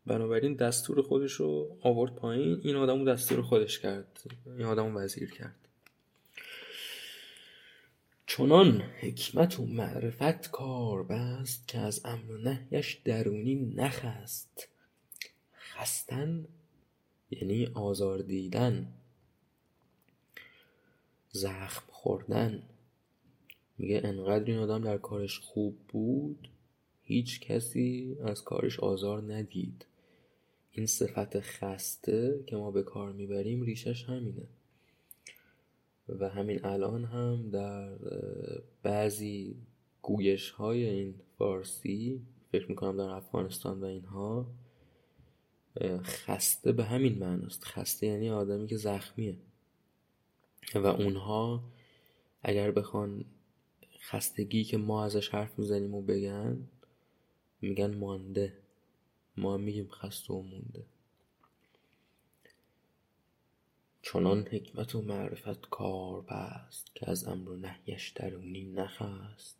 [0.08, 5.54] بنابراین دستور خودش رو آورد پایین این آدمو دستور خودش کرد این آدمو وزیر کرد.
[8.26, 14.68] چنان حکمت و معرفت کار بست که از امر نهیش درونی نخست.
[15.54, 16.46] خستن
[17.30, 18.92] یعنی آزار دیدن.
[21.32, 22.62] زخم خوردن.
[23.78, 26.48] میگه انقدر این آدم در کارش خوب بود
[27.04, 29.84] هیچ کسی از کارش آزار ندید.
[30.78, 34.46] این صفت خسته که ما به کار می‌بریم ریشش همینه.
[36.08, 37.98] و همین الان هم در
[38.82, 39.56] بعضی
[40.02, 42.22] گویش های این فارسی
[42.52, 44.46] فکر می‌کنم در افغانستان و اینها
[46.02, 47.64] خسته به همین معناست.
[47.64, 49.36] خسته یعنی آدمی که زخمیه.
[50.74, 51.64] و اونها
[52.42, 53.24] اگر بخوان
[54.00, 56.68] خستگی که ما ازش حرف می‌زنیم و بگن
[57.60, 58.52] میگن مانده.
[59.38, 60.84] ما میگیم خسته و مونده.
[64.02, 69.56] چنان حکمت و معرفت کار بست که از امر و نهیش درونی نخست.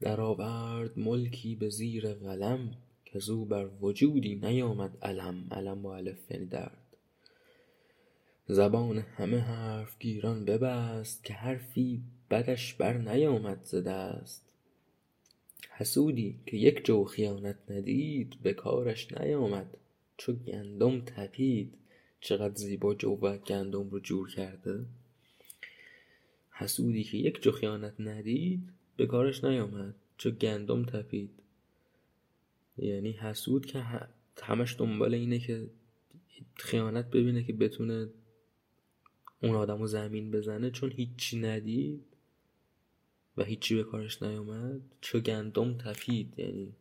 [0.00, 5.48] در آورد ملکی به زیر قلم که او بر وجودی نیامد علم.
[5.50, 6.96] علم با الف یعنی درد.
[8.46, 14.47] زبان همه حرف گیران ببست که حرفی بدش بر نیامد ز دست.
[15.70, 19.76] حسودی که یک جو خیانت ندید به کارش نیامد.
[20.16, 21.74] چو گندم تپید
[22.20, 24.84] چقدر زیبا جو و گندم رو جور کرده؟
[26.50, 28.60] حسودی که یک جو خیانت ندید
[28.96, 29.94] به کارش نیامد.
[30.16, 31.30] چو گندم تپید.
[32.78, 33.84] یعنی حسود که
[34.42, 35.66] همش دنبال اینه که
[36.54, 38.08] خیانت ببینه که بتونه
[39.42, 42.04] اون آدم رو زمین بزنه چون هیچی ندید.
[43.38, 46.72] و هیچی به کارش نیامد چو گندم تپید یعنی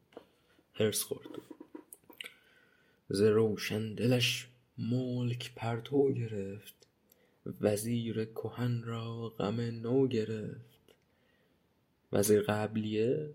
[0.74, 1.30] هرس خورد.
[3.10, 4.48] ز روشن دلش
[4.78, 6.88] ملک پرتو گرفت
[7.62, 10.96] وزیر کهن را غم نو گرفت.
[12.12, 13.30] وزیر قبلیه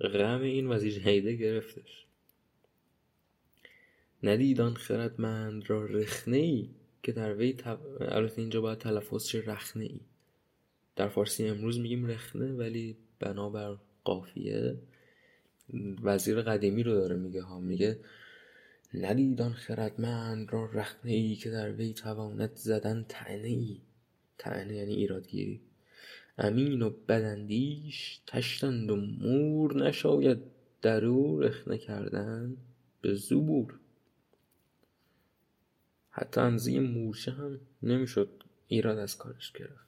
[0.00, 2.06] غم این وزیر هیده گرفتش.
[4.22, 6.70] ندید آن خردمند را رخنه ای
[7.02, 7.56] که در وی
[8.00, 10.00] البته اینجا باید تلفظ شه رخنه ای
[10.96, 14.76] در فارسی امروز میگیم رخنه ولی بنابر قافیه.
[16.02, 17.60] وزیر قدیمی رو داره میگه ها.
[17.60, 17.98] میگه
[18.94, 23.80] ندیدان خردمند را رخنه ای که در وی تواند زدن تعنه ای
[24.38, 25.60] تعنه یعنی ایرادگیری.
[26.38, 30.38] امین و بدندیش تشتند و مور نشاید
[30.82, 32.56] درو رخنه کردن
[33.00, 33.78] به زبور.
[36.10, 38.28] حتی انزی مورچه هم نمی‌شد
[38.68, 39.85] ایراد از کارش گرفت.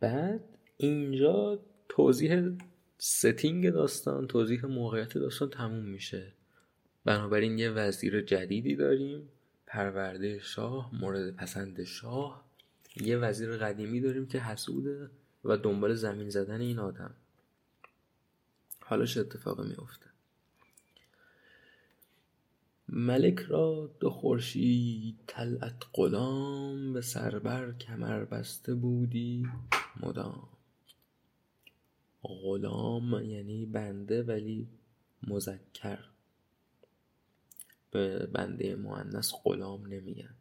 [0.00, 0.40] بعد
[0.76, 2.56] اینجا توضیح
[2.98, 6.32] ستینگ داستان توضیح موقعیت داستان تموم میشه.
[7.04, 9.28] بنابراین یه وزیر جدیدی داریم.
[9.66, 12.44] پرورده شاه مورد پسند شاه.
[12.96, 15.10] یه وزیر قدیمی داریم که حسوده
[15.44, 17.14] و دنبال زمین زدن این آدم.
[18.80, 20.05] حالا چه اتفاقی میفته
[22.88, 29.46] ملک را دو خورشید طلعت غلام به سربر کمر بسته بودی
[30.00, 30.48] مدام.
[32.22, 34.68] غلام یعنی بنده ولی
[35.22, 35.98] مذکر.
[37.90, 40.34] به بنده مؤنث غلام نمیگن.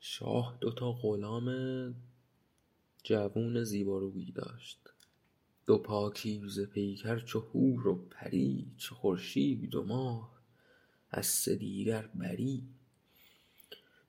[0.00, 1.48] شاه دوتا غلام
[3.02, 4.93] جوون زیبارویی داشت.
[5.66, 10.34] دو پاکیزه پیکر چو هور و پری چو خورشید و ماه
[11.10, 12.62] از سه دیگر بری.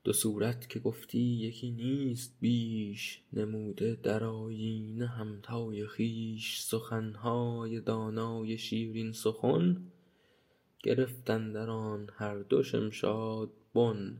[0.03, 9.11] دو صورت که گفتی یکی نیست بیش نموده در آیینه همتای خویش سخنهای دانای شیرین
[9.11, 9.91] سخن
[10.83, 14.17] گرفت اندر آن هر دو شمشاد بن.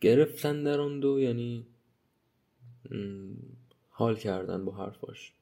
[0.00, 1.66] گرفت اندر آن دو یعنی
[3.98, 5.32] حال کردن با حرفاش.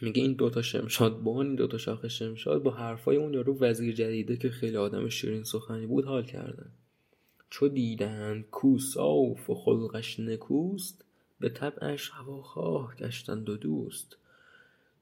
[0.00, 4.36] میگه این دوتا شمشاد بان این دوتا شاخ شمشاد با حرفای اون یارو وزیر جدیده
[4.36, 6.70] که خیلی آدم شیرین سخنی بود حال کردن.
[7.50, 11.04] چو دیدند کو صاف و خلقش نکوست
[11.40, 14.16] به طبعش هواخواه گشتند و دوست.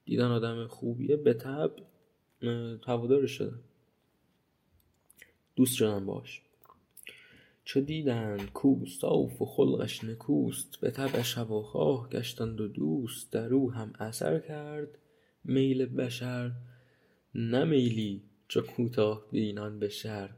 [0.04, 1.82] دیدن آدم خوبیه به طبع
[2.86, 3.60] هوادارش شدن.
[5.56, 6.42] دوست شدن باش
[7.64, 13.72] چو دیدند کو صاف و خلقش نکوست به طبعش هواخواه گشتند و دوست در او
[13.72, 14.98] هم اثر کرد.
[15.44, 16.52] میل بشر
[17.34, 20.30] نه میلی چو کوتاه بینان به شر.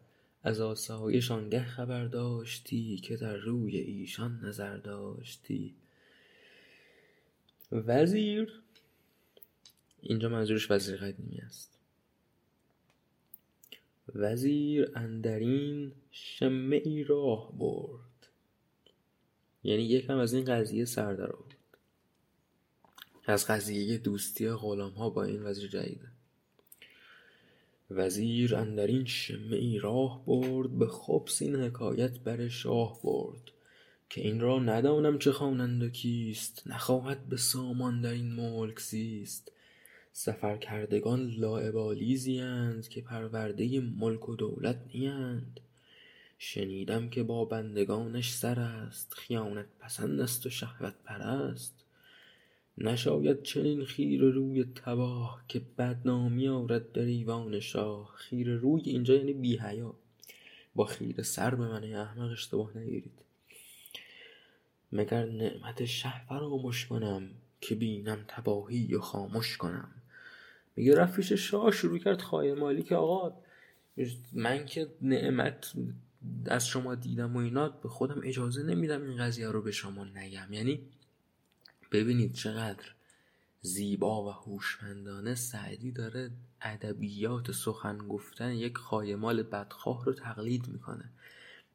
[0.42, 5.74] از آسایش آنگه خبر داشتی که در روی ایشان نظر داشتی.
[7.72, 8.62] وزیر
[10.00, 11.73] اینجا منظورش وزیر قدیمی است.
[14.14, 18.28] وزیر اندرین شمه ای راه برد.
[19.64, 21.54] یعنی یکم از این قضیه سر در آورد.
[23.26, 26.08] از قضیه دوستی غلام ها با این وزیر جدیده
[27.90, 33.50] وزیر اندرین شمه ای راه برد به خبث این حکایت بر شاه برد
[34.10, 39.52] که این را ندانم چه خوانند و کیست نخواهد به سامان در این ملک زیست.
[40.16, 45.60] سفرکردگان لاابالی زیند که پرورده ملک و دولت نیند
[46.38, 51.84] شنیدم که با بندگانش سر است خیانت پسند است و شهوت پرست.
[52.78, 58.14] نشاید چنین خیره روی تباه که بدنامی آرد در ایوان شاه.
[58.16, 59.94] خیره روی اینجا یعنی بیحیا
[60.74, 63.18] با خیره سر به من احمق اشتباه نگیرید.
[64.92, 69.90] مگر نعمت شه فراموش کنم که بینم تباهی و خاموش کنم؟
[70.76, 73.36] میگه رفت پیش شاه شروع کرد خایمالی که آقا
[74.32, 75.72] من که نعمت
[76.46, 80.52] از شما دیدم و اینا به خودم اجازه نمیدم این قضیه رو به شما نگم.
[80.52, 80.88] یعنی
[81.92, 82.84] ببینید چقدر
[83.60, 91.04] زیبا و هوشمندانه سعدی داره ادبیات سخن گفتن یک خایمال بدخواه رو تقلید می‌کنه.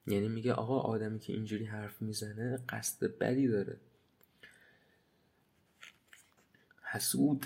[0.07, 3.77] یعنی میگه آقا آدمی که اینجوری حرف می‌زنه قصد بدی داره.
[6.83, 7.45] حسود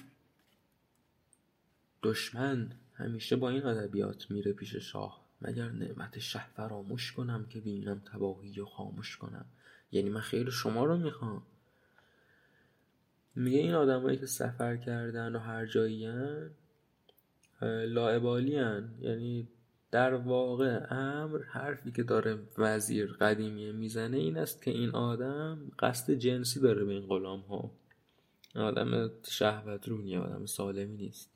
[2.03, 7.99] دشمن همیشه با این ادبیات میره پیش شاه مگر نعمت شه فراموش کنم که بینم
[7.99, 9.45] تباهی و خاموش کنم؟
[9.91, 11.41] یعنی من خیر شما رو می‌خوام.
[13.35, 16.11] میگه این آدمایی که سفر کردن و هر جایی
[17.61, 18.51] لاعبالی
[19.01, 19.47] یعنی
[19.91, 26.13] در واقع امر حرفی که داره وزیر قدیمیه می‌زنه این است که این آدم قصد
[26.13, 27.71] جنسی داره به این غلام ها
[28.55, 31.32] آدم شهوت آدم سالمی نیست.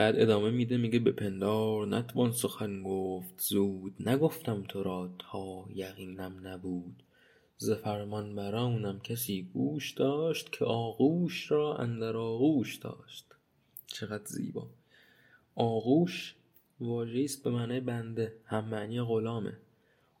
[0.00, 6.46] بعد ادامه میده میگه به پندار نتوان سخن گفت زود نگفتم تو را تا یقینم
[6.46, 7.02] نبود.
[7.58, 13.24] ز فرمان برانم کسی گوش داشت که آغوش را اندر آغوش داشت.
[13.86, 14.66] چقدر زیبا.
[15.54, 16.34] آغوش
[16.80, 19.56] واژه‌ای است به معنای بنده هم معنی غلامه.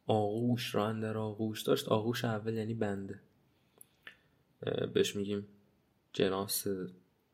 [0.06, 3.20] آغوش را اندر آغوش داشت آغوش اول یعنی بنده.
[4.94, 5.46] بهش میگیم
[6.12, 6.66] جناس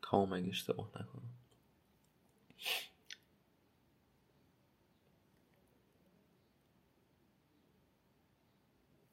[0.01, 1.36] تام اگه اشتباه نکنم.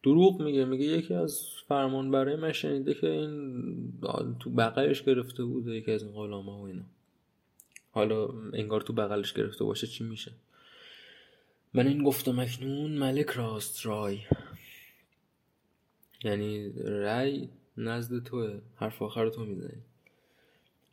[0.02, 3.92] دروغ میگه میگه یکی از فرمان برای من شنیده که این
[4.40, 6.84] تو بغلش گرفته بوده یکی از این غلامه و اینا.
[7.90, 10.32] حالا انگار تو بغلش گرفته باشه چی میشه؟
[11.74, 14.20] من این گفتم اکنون ملک راست رای.
[16.24, 19.82] یعنی رای نزد توه حرف آخر تو می‌زنی.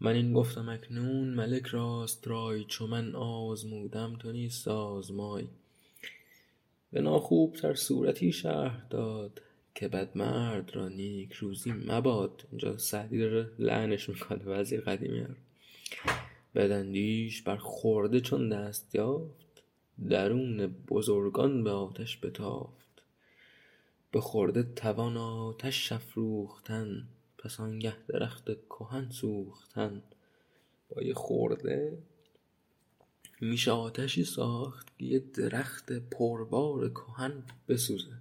[0.03, 5.47] من این گفتم اکنون ملک راست رای چو من آزمودم تو نیست آزمای
[6.91, 9.41] به ناخوب تر صورتی شهر داد
[9.75, 12.47] که بد مرد را نیک روزی مباد.
[12.51, 15.33] اینجا سعدی داره لعنش می‌کنه وزیر قدیمی رو
[16.55, 19.63] بدندیش بر خورده چون دست یافت
[20.09, 23.01] درون بزرگان به آتش بتافت.
[24.11, 27.07] به خورده توان آتش افروختن
[27.41, 30.01] پس آنگه درخت کهن سوختن.
[30.89, 31.97] با یه خورده
[33.41, 38.17] میشه آتشی ساخت که یه درخت پربار کهن بسوزه.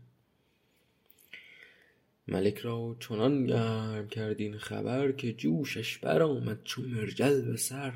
[2.28, 7.92] ملک را چنان گرم کرد این خبر که جوشش برآمد چون مرجل به سر.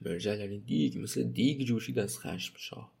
[0.00, 2.92] مرجل یعنی دیگ مثل دیگ جوشید از خشم شاه.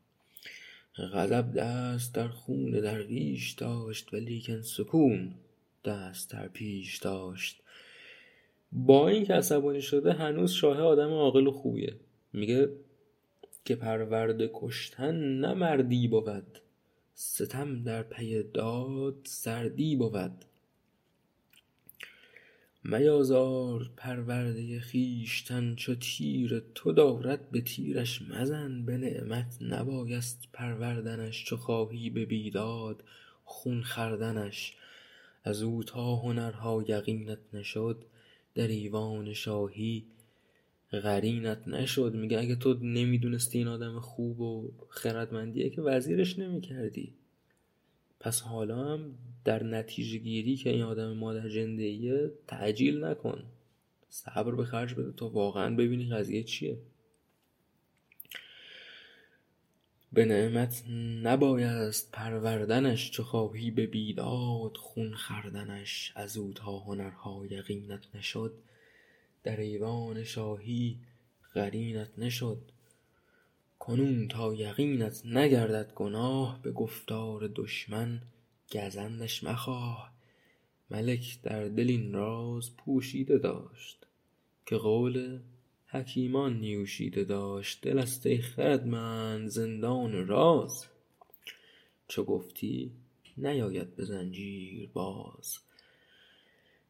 [0.96, 5.34] غضب دست در خون درویش داشت ولیکن سکون
[5.84, 7.61] دست در پیش داشت.
[8.72, 11.94] با اینکه عصبانی شده هنوز شاه آدم عاقل و خوبیه.
[12.32, 12.68] میگه
[13.64, 16.58] که پرورده کشتن نه مردی بود
[17.14, 20.44] ستم در پی داد سردی بود.
[22.84, 28.84] میازار پرورده خویشتن چو تیر تو دارد به تیرش مزن.
[28.84, 33.04] به نعمت نبایست پروردنش چو خواهی به بیداد
[33.44, 34.76] خون خوردنش.
[35.44, 38.04] ازو تا هنرها یقینت نشد
[38.54, 40.04] در ایوان شاهی
[40.90, 42.14] قرینت نشد.
[42.14, 47.12] میگه اگه تو نمی‌دونستی این آدم خوب و خردمندیه که وزیرش نمی‌کردی.
[48.20, 53.44] پس حالا هم در نتیجه گیری که این آدم مادر جندهیه تعجیل نکن.
[54.08, 56.78] صبر به خرج بده تا واقعا ببینی قضیه چیه.
[60.14, 60.84] به نعمت
[61.22, 66.12] نبایست پروردنش چو خواهی به بیداد خون خوردنش.
[66.14, 68.54] ازو تا هنرها یقینت نشد
[69.42, 70.98] در ایوان شاهی
[71.54, 72.58] قرینت نشد.
[73.78, 78.22] کنون تا یقینت نگردد گناه به گفتار دشمن
[78.72, 80.12] گزندش مخواه.
[80.90, 84.06] ملک در دل این راز پوشیده داشت
[84.66, 85.38] که قول
[85.92, 87.80] حکیمان نیوشیده داشت.
[87.82, 90.86] دل است ای خردمند زندان راز.
[92.08, 92.92] چو گفتی
[93.36, 95.58] نیاید به زنجیر باز.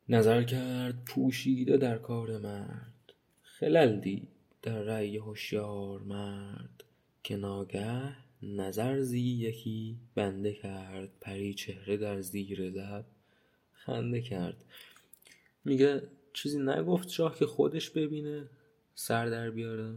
[0.08, 3.12] نظر کرد پوشیده در کار مرد.
[3.42, 4.28] خلل دید
[4.62, 6.84] در رای هشیار مرد.
[7.22, 11.10] که ناگه نظر زی یکی بنده کرد.
[11.20, 13.04] پری چهره در زیر لب
[13.72, 14.64] خنده کرد.
[15.64, 18.48] میگه چیزی نگفت شاه که خودش ببینه؟
[18.94, 19.94] سر در بیاره.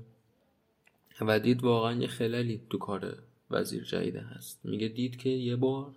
[1.21, 3.17] و دید واقعا یه خللی تو کار
[3.51, 4.59] وزیر جدیده هست.
[4.63, 5.91] میگه دید که یه بار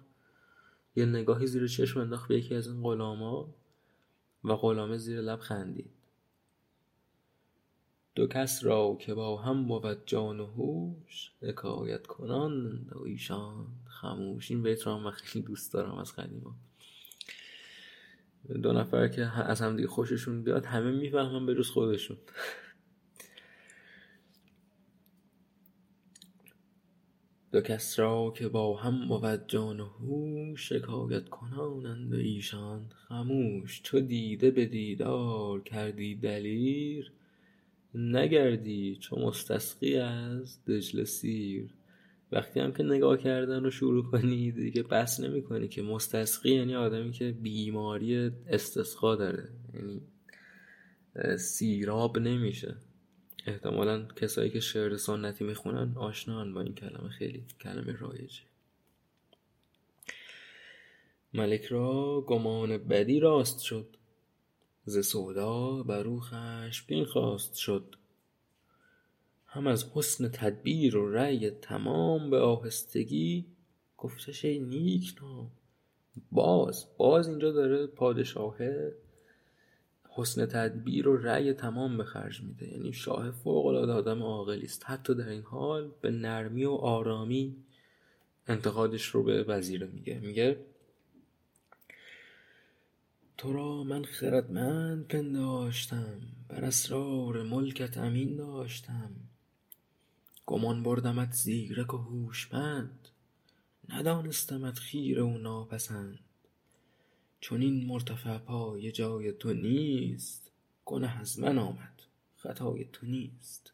[0.97, 3.55] یه نگاهی زیر چشم انداخت به یکی از این غلاما
[4.45, 5.91] و غلامه زیر لب خندید.
[8.15, 14.51] دو کس را که با هم بود جان و هوش حکایت کنان و ایشان خموش
[14.51, 16.55] این بیت رو من خیلی دوست دارم از قدیما.
[18.63, 22.17] دو نفر که از هم دیگه خوششون بیاد همه می‌فهمن به جز خودشون.
[27.53, 33.83] دو کس را که با هم بود جان و هوش شکایت کنانند ایشان خموش.
[33.83, 37.13] چو دیده به دیدار کردی دلیر
[37.95, 41.75] نگردی چو مستسقی از دجله سیر.
[42.33, 46.75] وقتی هم که نگاه کردن رو شروع کنی دیگه بس نمی کنی که مستسقی یعنی
[46.75, 49.49] آدمی که بیماری استسقا داره.
[49.75, 50.01] یعنی
[51.39, 52.77] سیراب نمیشه.
[53.47, 58.43] احتمالا کسایی که شعر سنتی می‌خونن آشنان با این کلمه خیلی کلمه رایجه.
[61.35, 63.87] ملک را گمان بدی راست شد
[64.85, 66.21] ز سودا برو
[67.07, 67.95] خواست شد.
[69.47, 73.45] هم از حسن تدبیر و رای تمام به آهستگی
[73.99, 75.51] گفتش ای نیکنام
[76.33, 78.93] باز باز اینجا داره پادشاهه
[80.19, 82.73] حسن تدبیر و رای تمام به خرج میده.
[82.73, 84.83] یعنی شاه فوق العاده آدم عاقلی است.
[84.87, 87.57] حتی در این حال به نرمی و آرامی
[88.47, 90.19] انتقادش رو به وزیر میگه.
[90.19, 90.61] میگه
[93.37, 96.21] تو را من خردمند پنداشتم.
[96.49, 99.11] بر اسرار ملکت امین داشتم.
[100.47, 103.09] گمان بردمت زیرک و هوشمند.
[103.89, 106.19] ندانستمت خیره و ناپسند.
[107.41, 110.51] چنین مرتفع پایه جای تو نیست.
[110.85, 112.03] گنه از من آمد
[112.37, 113.73] خطای تو نیست.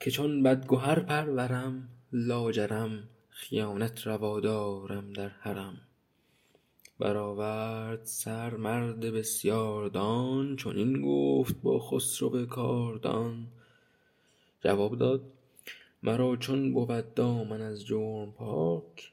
[0.00, 5.80] که چون بدگهر پرورم لاجرم خیانت روا دارم در حرم.
[7.02, 13.46] برآورد سر مرد بسیار دان چنین گفت با خسرو کاردان
[14.60, 15.32] جواب داد
[16.02, 19.12] مرا چون بود دامن از جرم پاک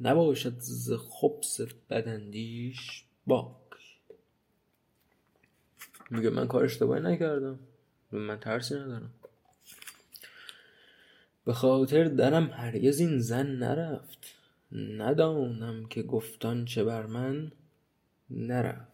[0.00, 3.56] نباشد ز خبث بداندیش باک
[6.10, 7.58] میگه من کار اشتباهی نکردم.
[8.12, 9.10] من ترسی ندارم.
[11.44, 14.34] به خاطر درم هرگز این زن نرفت.
[14.72, 17.52] ندانم که گفتان چه بر من
[18.30, 18.90] نرفت.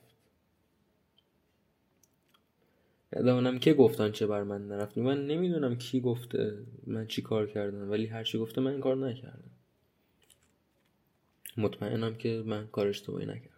[3.13, 4.99] ندانم که گفتان چه بر من نرفت.
[4.99, 8.97] من نمی‌دونم کی گفته من چی کار کردم ولی هر چی گفته من این کار
[8.97, 9.46] نکردم.
[11.59, 13.51] مطمئنم که من کار اشتباهی نکردم.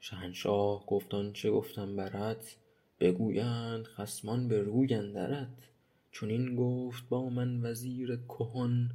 [0.00, 2.56] شهنشاه گفتان چه گفتم برات؟
[3.00, 5.68] بگویند خصمان به روی اندرت.
[6.12, 8.90] چنین گفت با من وزیر کهن.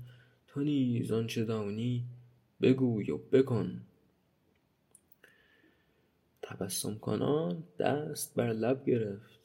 [0.48, 2.04] تو نیز آنچه دانی
[2.62, 3.82] بگوی و بکن.
[6.42, 9.40] تبسم کنان دست بر لب گرفت.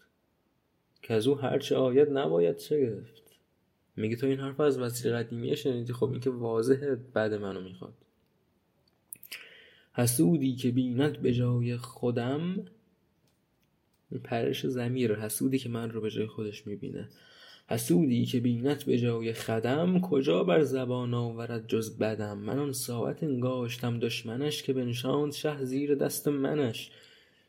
[1.02, 3.21] کزو هرچه آید نباید شگفت
[3.96, 6.30] میگه تو این حرف از وزیر قدیمیه شنیدی؟ خب این که
[7.14, 7.94] بعد منو می‌خواد.
[9.92, 12.64] حسودی که بیند به جای خودم
[14.24, 17.08] پرش زمیر حسودی که من رو به جای خودش می‌بینه.
[17.68, 23.22] حسودی که بینت به جای خدم کجا بر زبان آورد جز بدم؟ من آن ساعت
[23.22, 26.90] انگاشتم دشمنش که بنشاند شه زیر دست منش.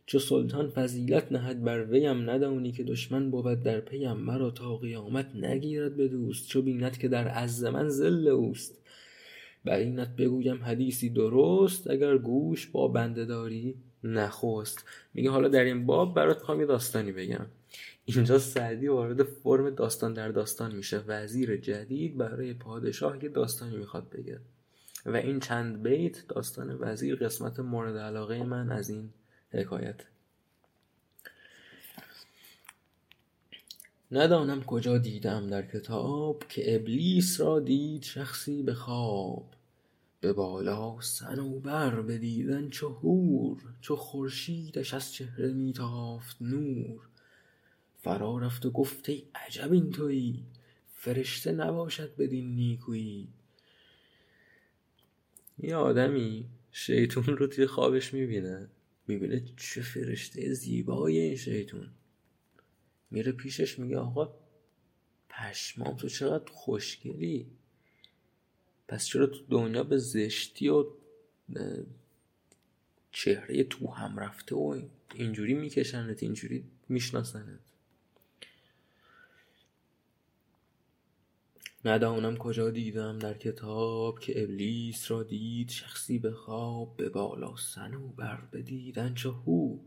[0.05, 5.35] چو سلطان فضیلت نهد بر ویم ندانی که دشمن بود در پیم مرا تا قیامت
[5.35, 6.47] نگیرد به دوست.
[6.47, 8.79] چو بیند که در عز من ذل اوست.
[9.65, 14.85] بر اینت بگویم حدیثی درست اگر گوش با بنده داری نخست.
[15.13, 17.45] میگه حالا در این باب برات می‌خوام یه داستانی بگم.
[18.05, 21.01] اینجا سعدی وارد فرم داستان در داستان میشه.
[21.07, 24.39] وزیر جدید برای پادشاه یه داستانی می‌خواد بگه.
[25.05, 29.09] و این چند بیت داستان وزیر قسمت مورد علاقه من از این
[29.55, 30.01] حکایت.
[34.11, 39.45] ندانم کجا دیدم در کتاب که ابلیس را دید شخصی به خواب.
[40.21, 47.07] به بالا صنوبر بدیدن چو هور چو خورشیدش از چهره میتافت نور.
[48.01, 50.45] فرا رفت و گفت ای عجب این تویی
[50.95, 53.27] فرشته نباشد بدین نیکویی.
[55.59, 58.69] یه آدمی شیطون رو توی خوابش می‌بینه.
[59.07, 61.89] می‌بینه چه فرشته زیبایی این شیطون.
[63.11, 64.33] میره پیشش میگه آقا
[65.29, 67.47] پشمام تو چقدر خوشگلی.
[68.87, 70.85] پس چرا تو دنیا به زشتی و
[73.11, 74.81] چهره تو هم رفته و
[75.15, 77.59] اینجوری میکشنت اینجوری میشناسنت؟
[81.85, 88.41] ندانم کجا دیدم در کتاب که ابلیس را دید شخصی به خواب به بالا صنوبر
[88.53, 89.79] بدیدن چو هور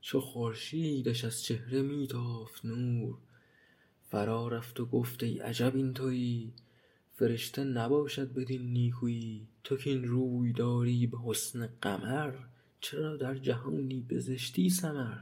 [0.00, 3.18] چو خورشیدش از چهره میتافت نور.
[4.10, 6.52] فرا رفت و گفت ای عجب این تویی
[7.14, 9.48] فرشته نباشد بدین نیکویی.
[9.64, 12.34] تو کاین روی داری به حسن قمر
[12.80, 15.18] چرا در جهانی به زشتی سمر؟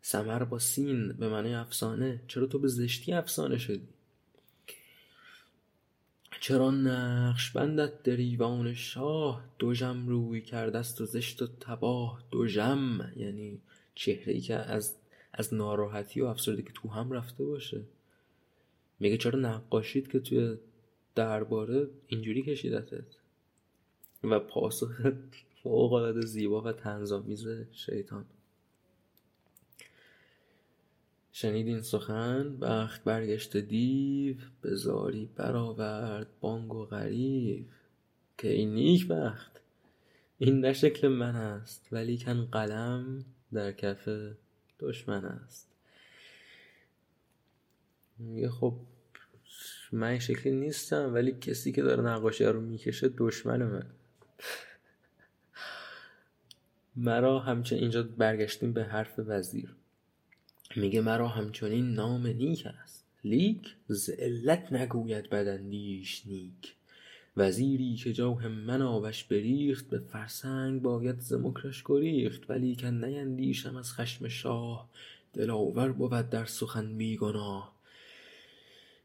[0.00, 3.93] سمر با سین به معنی افسانه چرا تو به زشتی افسانه شدی؟
[6.44, 12.22] چرا نقشبندت در ایوان شاه دژم روی کردست و زشت و تباه.
[12.32, 13.60] دژم یعنی
[13.94, 14.96] چهره ای که از
[15.32, 17.80] از ناراحتی و افسردگی تو هم رفته باشه.
[19.00, 20.56] میگه چرا نقاشید که توی
[21.14, 23.16] درباره اینجوری کشیدتت؟
[24.24, 25.12] و پاسخ
[25.62, 28.24] فوق زیبا و طنزآمیز شیطان.
[31.36, 37.64] شنید این سخن بخت برگشته دیو به زاری برآورد بانگ و غریو.
[38.38, 39.60] که ای نیک بخت
[40.38, 44.08] این نه شکل من است ولیکن قلم در کف
[44.80, 45.70] دشمن است.
[48.18, 48.74] میگه خب
[49.92, 53.86] من این شکلی نیستم ولی کسی که داره نقاشی رو می‌کشه دشمن من.
[56.96, 59.76] مرا همچنین اینجا برگشتیم به حرف وزیر.
[60.76, 63.04] میگه مرا همچنین نام نیک است.
[63.24, 66.74] لیک ز علت نگوید بداندیش نیک.
[67.36, 72.50] وزیری که جاه من آبش بریخت به فرسنگ باید ز مکرش گریخت.
[72.50, 74.88] ولیکن نیندیشم از خشم شاه
[75.32, 77.74] دلاور بود در سخن بی گناه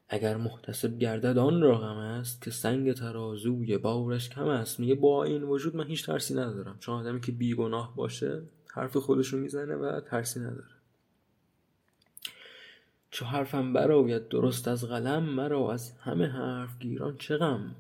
[0.10, 4.80] اگر محتسب گردد آن را غم است که سنگ ترازوی بارش کم است.
[4.80, 6.78] میگه با این وجود من هیچ ترسی ندارم.
[6.80, 10.79] چون آدمی که بی گناه باشه حرف خودش رو می‌زنه و ترسی نداره.
[13.12, 17.76] چو حرفم برآید درست از قلم مرا از همه حرف گیران چه غم؟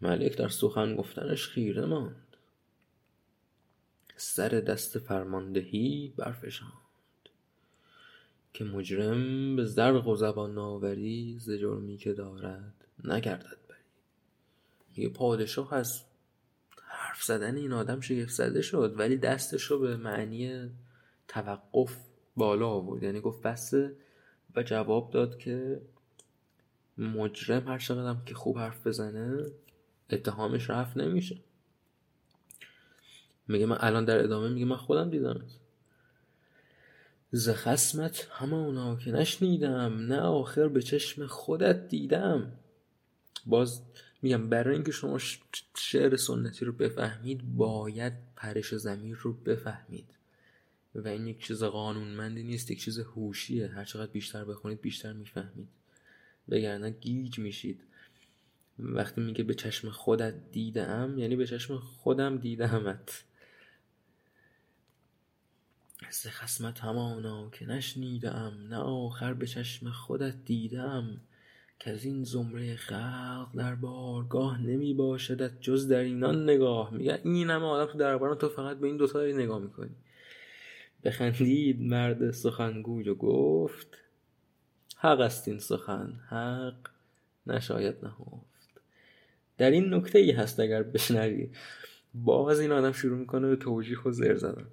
[0.00, 2.36] ملک در سخن گفتنش خیره ماند.
[4.16, 6.72] سر دست فرماندهی برفشاند.
[8.54, 12.74] که مجرم به زرق و زبان آوری ز جرمی که دارد
[13.04, 13.78] نگردد بری.
[14.96, 16.02] میگه پادشاه از
[16.82, 20.70] حرف زدن این آدم شگفت زده شد ولی دستش رو به معنی
[21.28, 21.96] توقف
[22.36, 23.02] بالا آورد.
[23.02, 23.96] یعنی گفت بسته
[24.56, 25.80] و جواب داد که
[26.98, 29.46] مجرم هر چقدر که خوب حرف بزنه
[30.10, 31.36] اتهامش رفت نمیشه.
[33.48, 35.42] میگه من الان در ادامه میگه من خودم دیدم
[37.30, 42.52] ز خسمت همانا که نشنیدم نه آخر به چشم خودت دیدم.
[43.46, 43.82] باز
[44.22, 45.18] میگم برای اینکه شما
[45.76, 50.06] شعر سنتی رو بفهمید باید پرش زمیر رو بفهمید.
[50.96, 53.68] و این یک چیز قانونمندی نیست یک چیز هوشیه.
[53.68, 55.68] هر چقدر بیشتر بخونید بیشتر می‌فهمید.
[56.48, 57.80] وگرنه گیج میشید.
[58.78, 63.24] وقتی میگه به چشم خودت دیدم یعنی به چشم خودم دیدمت.
[66.10, 71.20] ز خسمت همانا که نشنیدم نه آخر به چشم خودت دیدم.
[71.78, 76.94] که از این زمره خلق در بارگاه نمی باشدت جز در اینان نگاه.
[76.94, 79.90] میگه این همه آدم تو درباران تو فقط به این دوتا داری نگاه می‌کنی.
[81.04, 83.98] بخندید مرد سخنگوی و گفت
[84.96, 86.88] حق است این سخن حق
[87.46, 88.80] نشاید نهفت.
[89.58, 91.50] در این نکته ای هست اگر بشنوی.
[92.14, 94.66] باز این آدم شروع می‌کنه به توجیه و زر زدن.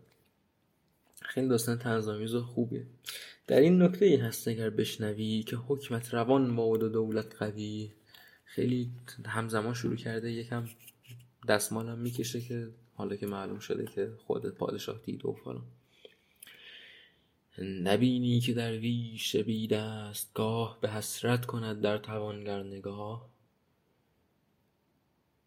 [1.22, 2.84] خیلی داستان تنظامیز و خوبه
[3.48, 7.92] در این نکته ای هست اگر بشنوی که حکمت روان باد و دولت قوی.
[8.46, 8.92] خیلی
[9.26, 10.66] همزمان شروع کرده یکم
[11.48, 15.64] دستمالم می‌کشه که حالا که معلوم شده که خود پادشاه دید و فلان.
[17.62, 23.30] نبینی که در ویش بید است گاه به حسرت کند در توانگر نگاه.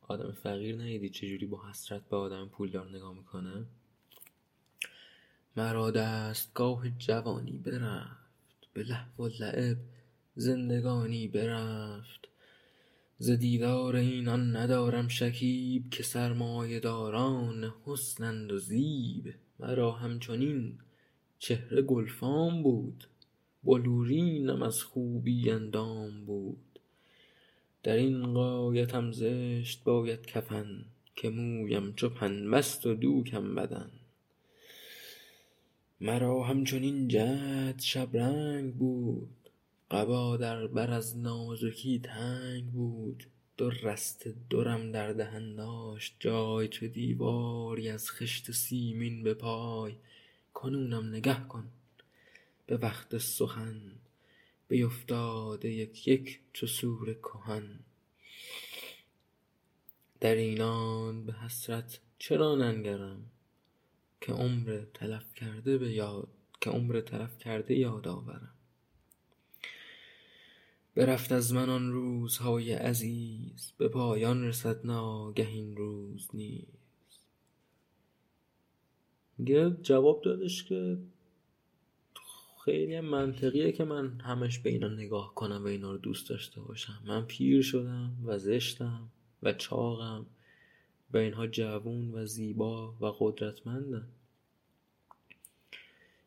[0.00, 3.64] آدم فقیر ندیدی چجوری با حسرت به آدم پولدار نگاه می‌کنه؟
[5.56, 9.78] مرا دستگاه جوانی برفت به لهو و لعب
[10.36, 12.28] زندگانی برفت.
[13.18, 19.34] ز دیدار اینان ندارم شکیب که سرمایه داران حسنند و زیب.
[19.58, 20.78] مرا همچنین
[21.38, 23.04] چهره گلفام بود.
[23.64, 26.78] بلورینم از خوبی اندام بود.
[27.82, 30.84] در این غایتم زشت باید کفن
[31.16, 33.90] که مویم چو پنبست و دوکم بدن.
[36.00, 39.28] مرا همچنین جعد شبرنگ بود.
[39.90, 43.24] قبا در بر از نازکی تنگ بود.
[43.56, 46.16] دو رسته درم در دهن داشت.
[46.20, 49.94] جای چو دیواری از خشت سیمین به پای.
[50.56, 51.68] کنونم نگه کن.
[52.66, 53.92] به وقت سخن
[54.68, 57.78] بیفتاده یک یک چو صور کهن.
[60.20, 63.30] در اینان به حسرت چرا ننگرم
[64.20, 66.28] که عمر تلف کرده به یاد
[66.60, 68.54] که عمر تلف کرده یاد آورم.
[70.94, 76.85] برفت از من آن روزهای عزیز به پایان رسد ناگه این روز نیز.
[79.38, 80.98] میگه جواب دادش که
[82.64, 87.02] خیلی منطقیه که من همش به اینا نگاه کنم و اینا رو دوست داشته باشم.
[87.06, 89.08] من پیر شدم و زشتم
[89.42, 90.26] و چاقم.
[91.12, 94.08] و اینها جوون و زیبا و قدرتمندن.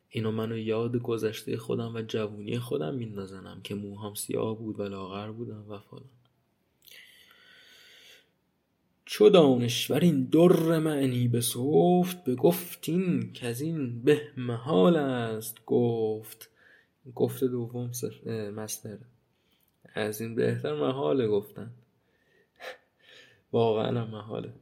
[0.08, 5.30] اینا منو یاد گذشته خودم و جوونی خودم میندازنم که موهام سیاه بود و لاغر
[5.30, 6.19] بودم و فلان.
[9.12, 16.50] چو دانشور این در معنی بسفت بگفت این کز این به محال است گفت.
[17.14, 17.90] گفت دوم
[18.56, 18.98] مصدر
[19.94, 21.70] از این بهتر محاله گفتن.
[23.52, 24.52] واقعا محاله.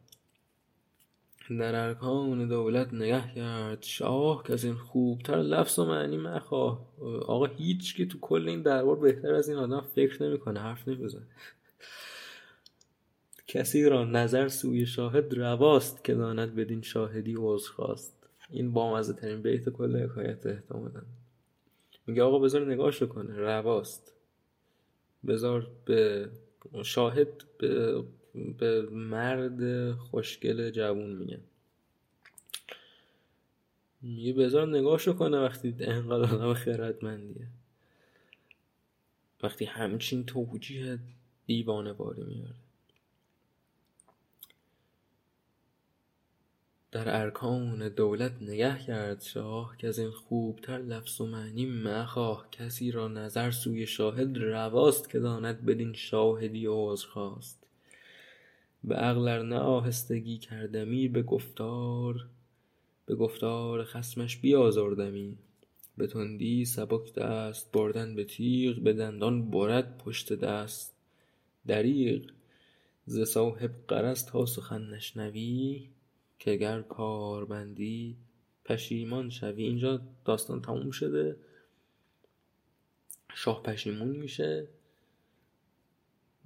[1.50, 3.82] در ارکان دولت نگه کرد.
[3.82, 6.86] شاه که از این خوبتر لفظ و معنی مخواه.
[7.26, 11.26] آقا هیچ که تو کل این دربار بهتر از این آدم فکر نمی‌کنه حرف نمی‌زنه.
[13.48, 18.14] کسی را نظر سوی شاهد رواست که داند بدین شاهدی عذر خواست
[18.50, 21.02] این بامزه ترین بیت کل حکایت احتمالا.
[22.06, 24.12] میگه آقا بذار نگاش کنه رواست.
[25.26, 26.28] بذار به
[26.82, 28.04] شاهد به
[28.58, 31.40] به مرد خوشگل جوون میگن.
[34.02, 37.46] میگه بذار نگاهشو کنه وقتی انقدر آدم خردمندیه.
[39.42, 40.98] وقتی همچین توجیه
[41.46, 42.67] دیوانه باری میاره.
[46.92, 52.48] در ارکان دولت نگه کرد شاه که از این خوبتر لفظ و معنی مخواه.
[52.50, 57.66] کسی را نظر سوی شاهد رواست که داند بدین شاهدی عذر خواست.
[58.84, 62.26] به عقل نه آهستگی کردمی به گفتار
[63.06, 65.38] به گفتار خسمش بیازردمی.
[65.96, 70.94] به تندی سبک دست بردن به تیغ به دندان برد پشت دست
[71.66, 72.22] دریغ.
[73.06, 75.88] ز صاحب غرض تا سخن نشنوی
[76.38, 78.16] که گر کار بندی
[78.64, 81.36] پشیمان شوی اینجا داستان تموم شده.
[83.34, 84.68] شاه پشیمون میشه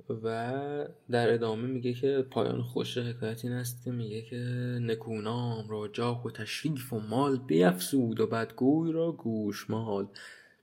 [0.09, 4.37] و در ادامه میگه که پایان خوش حکایت این است که میگه که
[4.83, 10.09] نکونام را جاه و تشریف و مال بیفزود و بدگوی را گوشمال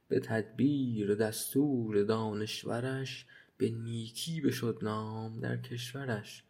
[0.08, 3.26] به تدبیر دستور دانشورش
[3.58, 6.44] به نیکی بشد نام در کشورش.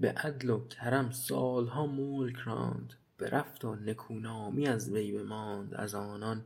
[0.00, 2.94] به عدل و کرم سالها ملک راند.
[3.18, 5.74] برفت و نکونامی از وی بماند.
[5.74, 6.44] از آنان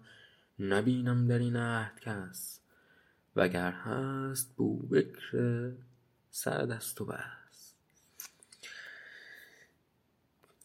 [0.59, 2.61] نبینم در این عهد کس.
[3.36, 5.72] وگر هست بوبکر
[6.30, 7.74] سعد است و بس.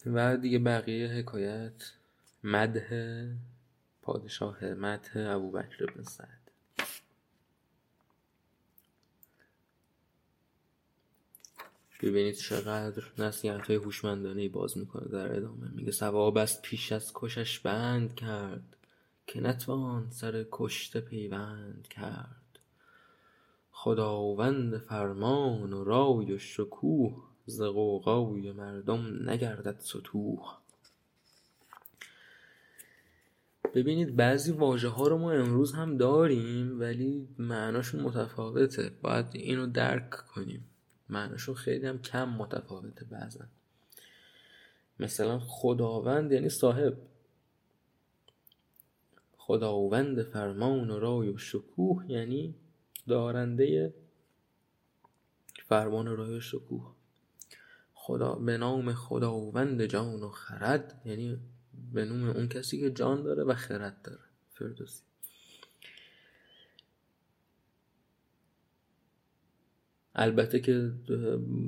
[0.05, 1.91] و دیگه بقیه حکایت
[2.43, 3.35] مده
[4.01, 6.38] پادشاه مده ابوبکر بن سعد.
[11.99, 15.69] ببینید چقدر نصیحت های هوشمندانه باز می‌کنه در ادامه.
[15.75, 18.75] میگه ثواب است پیش از کشش بند کرد
[19.27, 22.59] که نتوان سر کشته پیوند کرد.
[23.71, 30.57] خداوند فرمان و رای و شکوه ز غوغای مردم نگردد ستوه
[33.73, 38.91] ببینید بعضی واژه ها رو ما امروز هم داریم ولی معناشون متفاوته.
[39.01, 40.65] باید اینو درک کنیم.
[41.09, 43.45] معناشون خیلی هم کم متفاوته بعضا.
[44.99, 46.97] مثلا خداوند یعنی صاحب.
[49.37, 52.55] خداوند فرمان و رای و شکوه یعنی
[53.07, 53.93] دارنده
[55.65, 56.95] فرمان و رای و شکوه.
[57.93, 61.37] خدا به نام خداوند جان و خرد یعنی
[61.93, 64.19] به نام اون کسی که جان داره و خرد داره.
[64.53, 65.08] فردوسی.
[70.15, 70.91] البته که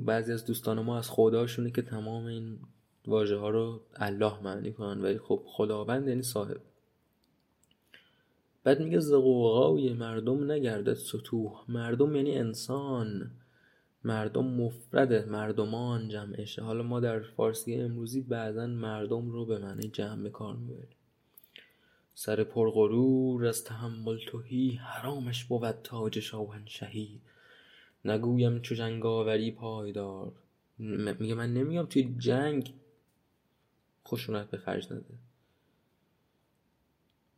[0.04, 2.58] بعضی از دوستان ما از خداشونه که تمام این
[3.06, 6.60] واژه ها رو الله معنی کنن ولی خب خداوند یعنی صاحب.
[8.64, 11.64] بعد میگه زقوقای مردم نگردد سطوح.
[11.68, 13.30] مردم یعنی انسان.
[14.04, 15.24] مردم مفرده.
[15.24, 16.62] مردمان جمعشه.
[16.62, 20.96] حالا ما در فارسی امروزی بعضا مردم رو به معنی جمع کار می‌بریم.
[22.14, 27.20] سر پرغرور از تحمل توهی حرامش بود تاج شاهنشهی
[28.04, 30.32] نگویم چو جنگاوری پایدار.
[30.78, 32.74] میگه من نمیگم توی جنگ
[34.08, 35.14] خشونت به خرج نده.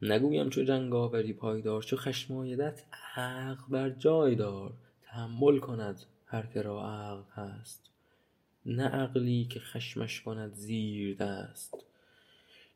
[0.02, 2.84] نگویم چو جنگاوری پایدار چو خشم آیدت
[3.16, 4.72] عقل بر جای دار.
[5.02, 7.90] تحمل کند هر که را عقل هست.
[8.66, 11.84] نه عقلی که خشمش کند زیر دست.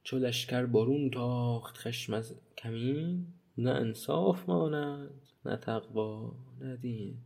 [0.03, 3.27] چو لشکر برون تاخت خشم از کمین
[3.59, 5.11] نه انصاف ماند
[5.45, 7.17] نه تقوا نه دین.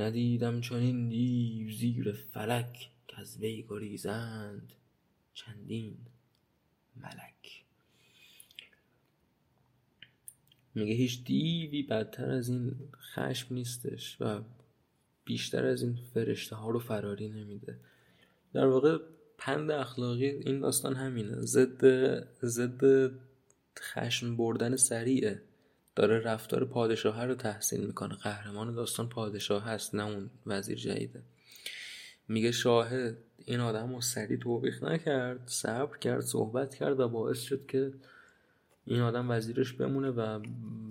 [0.00, 4.72] ندیدم چنین دیو زیر فلک کز وی گریزند
[5.34, 5.96] چندین
[6.96, 7.64] ملک.
[10.74, 14.40] میگه هیچ دیوی بدتر از این خشم نیستش و
[15.24, 17.78] بیشتر از این فرشته ها رو فراری نمیده.
[18.52, 18.98] در واقع
[19.38, 21.40] پند اخلاقی این داستان همینه.
[21.40, 21.84] ضد
[22.44, 23.10] ضد
[23.78, 25.42] خشم بردن سریعه.
[25.96, 28.14] داره رفتار پادشاه رو تحسین می‌کنه.
[28.14, 31.22] قهرمان داستان پادشاه هست نه اون وزیر جدیده.
[32.28, 32.90] میگه شاه
[33.44, 37.92] این آدم رو سریع توبیخ نکرد صبر کرد صحبت کرد و باعث شد که
[38.84, 40.40] این آدم وزیرش بمونه و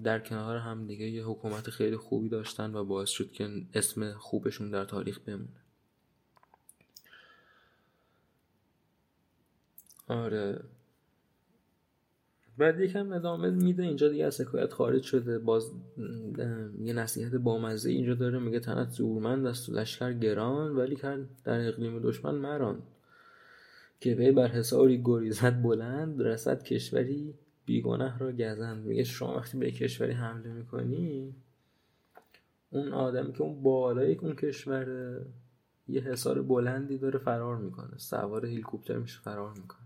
[0.04, 4.72] در کنار هم دیگه یه حکومت خیلی خوبی داشتن و باعث شد که اسم خوبشون
[4.72, 5.50] در تاریخ بمونه.
[10.08, 10.64] آره.
[12.60, 15.40] بعد یکم ادامه میده اینجا دیگه از حکایت خارج شده.
[15.40, 15.72] باز
[16.82, 21.68] یه نصیحت بامزه اینجا داره میگه تنت زورمند است و لشکر گران ولی کرد در
[21.68, 22.82] اقلیم دشمن مران.
[24.00, 27.34] که وی بر حساری گریزت بلند رسد کشوری
[27.66, 28.86] بیگناه را گزند.
[28.86, 31.36] میگه شما وقتی به کشوری حمله می‌کنی
[32.70, 35.18] اون آدمی که اون بالای اون کشور
[35.88, 37.98] یه حصار بلندی داره فرار می‌کنه.
[37.98, 39.79] سوار هلیکوپتر میشه فرار می‌کنه.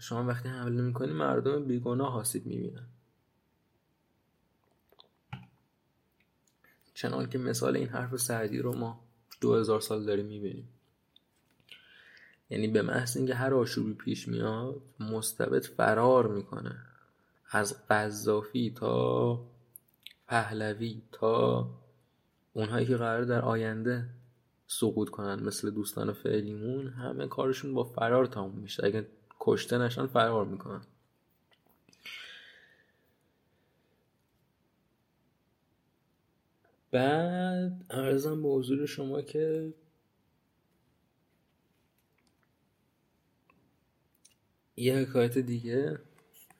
[0.00, 2.86] شما وقتی حمله می‌کنی مردم بیگناه آسیب می‌بینن.
[6.94, 9.00] چنان که مثال این حرف سعدی رو ما
[9.40, 10.68] دو هزار سال داریم می‌بینیم.
[12.50, 16.76] یعنی به محض اینکه هر آشوبی پیش میاد مستبد فرار می‌کنه.
[17.50, 19.40] از قذافی تا
[20.28, 21.68] پهلوی تا
[22.52, 24.10] اونهایی که قرار در آینده
[24.66, 28.86] سقوط کنن مثل دوستان فعلیمون همه کارشون با فرار تموم میشه.
[28.86, 29.06] اگه
[29.40, 30.82] کشته نشن فرار می‌کنن.
[36.90, 39.74] بعد ارزم به حضور شما که
[44.76, 45.98] یه حکایت دیگه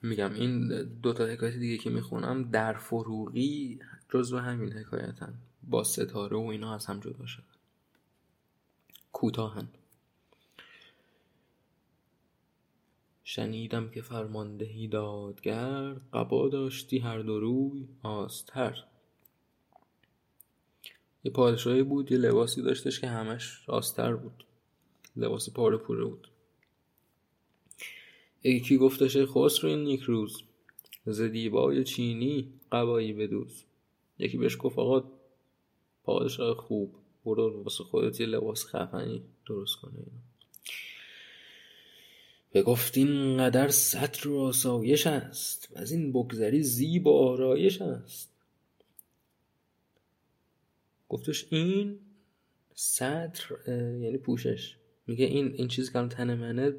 [0.02, 0.34] میگم.
[0.34, 5.38] این دوتا حکایت دیگه که می‌خونم در فروغی جزو همین حکایتن.
[5.62, 7.44] با ستاره و اینا از هم جدا شدن.
[9.12, 9.68] کوتاهن.
[13.32, 18.84] شنیدم که فرماندهی دادگر قبا داشتی هر دو روی آستر.
[21.24, 24.44] یه پادشاهی بود یه لباسی داشتش که همش آستر بود.
[25.16, 26.28] لباس پاره پوره بود.
[28.44, 30.42] یکی گفتش خسرو این نیک روز.
[31.06, 31.22] ز
[31.84, 33.64] چینی قبایی بدوز.
[34.18, 35.04] یکی بهش گفت آقا
[36.04, 40.29] پادشاه خوب برو واسه خودت یه لباس خفنی درست کنه اینو.
[42.52, 47.82] به گفت این قدر سطر و آسایش است و از این بگذری زیب و آرایش
[47.82, 48.30] است.
[51.08, 51.98] گفتش این
[52.74, 53.54] سطر
[54.00, 54.76] یعنی پوشش.
[55.06, 56.74] میگه این این چیزی که تن منه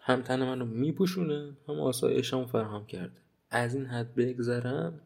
[0.00, 3.20] هم تن منو میپوشونه هم آسایشم فراهم کرده.
[3.50, 5.00] از این حد بگذرم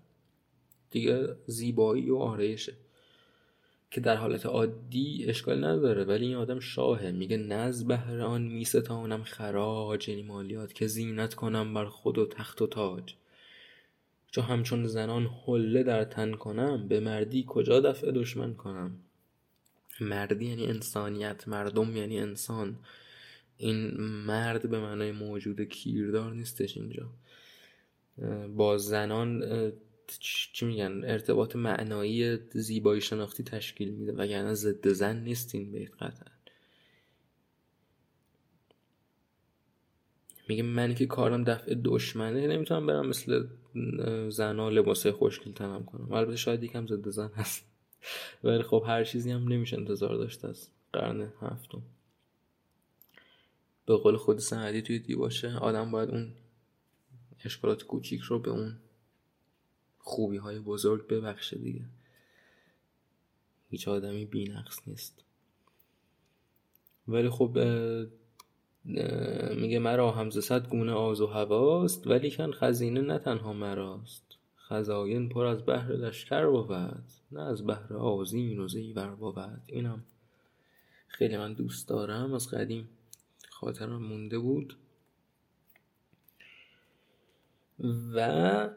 [0.91, 2.73] دیگه زیبایی و آرایشه.
[3.93, 7.11] که در حالت عادی اشکال نداره ولی این آدم شاهه.
[7.11, 12.63] میگه نز بهر آن میستانم خراج یعنی مالیات که زینت کنم بر خود و تخت
[12.63, 13.15] و تاج.
[14.31, 18.99] چو همچون زنان حله در تن کنم به مردی کجا دفع دشمن کنم؟
[20.01, 22.77] مردی یعنی انسانیت مردم یعنی انسان.
[23.57, 27.11] این مرد به معنای موجود کیردار نیستش اینجا.
[28.57, 29.43] با زنان
[30.21, 36.33] چی میگن ارتباط معنایی زیبایی شناختی تشکیل میده وگرنه ضد زن نیستین بیت قطعا.
[40.49, 43.47] میگه من که کارم دفع دشمنه نمی‌تونم برم مثل
[44.29, 46.13] زنا لباسه خوشگل تنم کنم.
[46.13, 47.65] البته شاید یکم ضد زن هست.
[48.45, 51.83] ولی خب هر چیزی هم نمیشه انتظار داشت از قرن هفتم.
[53.87, 56.33] به قول خود سندی توی دیباشه آدم باید اون
[57.45, 58.79] اشکالات کوچیک رو به اون
[60.03, 61.85] خوبی های بزرگ ببخشه دیگه.
[63.71, 65.25] هیچ آدمی بینقص نیست.
[67.09, 67.59] ولی خب
[69.57, 74.23] میگه مرا هم صد گونه آز و هواست ولی کن خزینه نه تنها مراست.
[74.57, 79.39] خزاین پر از بحر لشکر بود نه از بحر آزین و زیور بود.
[79.67, 80.05] اینم
[81.09, 82.35] خیلی من دوست دارم.
[82.35, 82.89] از قدیم
[83.51, 84.77] خاطرم مونده بود.
[88.15, 88.71] و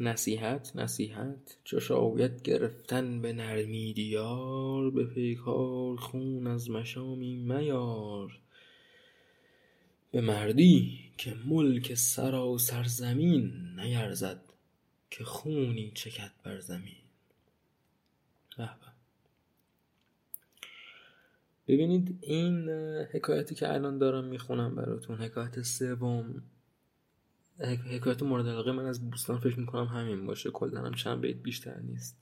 [0.00, 1.56] نصیحت نصیحت.
[1.64, 8.38] چو شاید گرفتن به نرمی دیار به پیکار خون از مشامی میار.
[10.10, 14.40] به مردی که ملک سراسر زمین نیرزد
[15.10, 16.94] که خونی چکد بر زمین.
[21.68, 22.68] ببینید این
[23.12, 26.42] حکایتی که الان دارم می‌خونم براتون حکایت سوم.
[27.60, 30.50] حکایت مورد علاقه من از بوستان فکر می‌کنم همین باشه.
[30.50, 32.16] کلا هم چند بیت بیشتر نیست.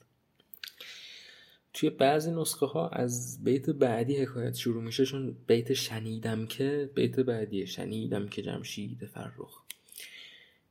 [1.73, 7.19] توی بعضی نسخه ها از بیت بعدی حکایت شروع میشه چون بیت شنیدم که بیت
[7.19, 9.61] بعدی شنیدم که جمشید فرخ.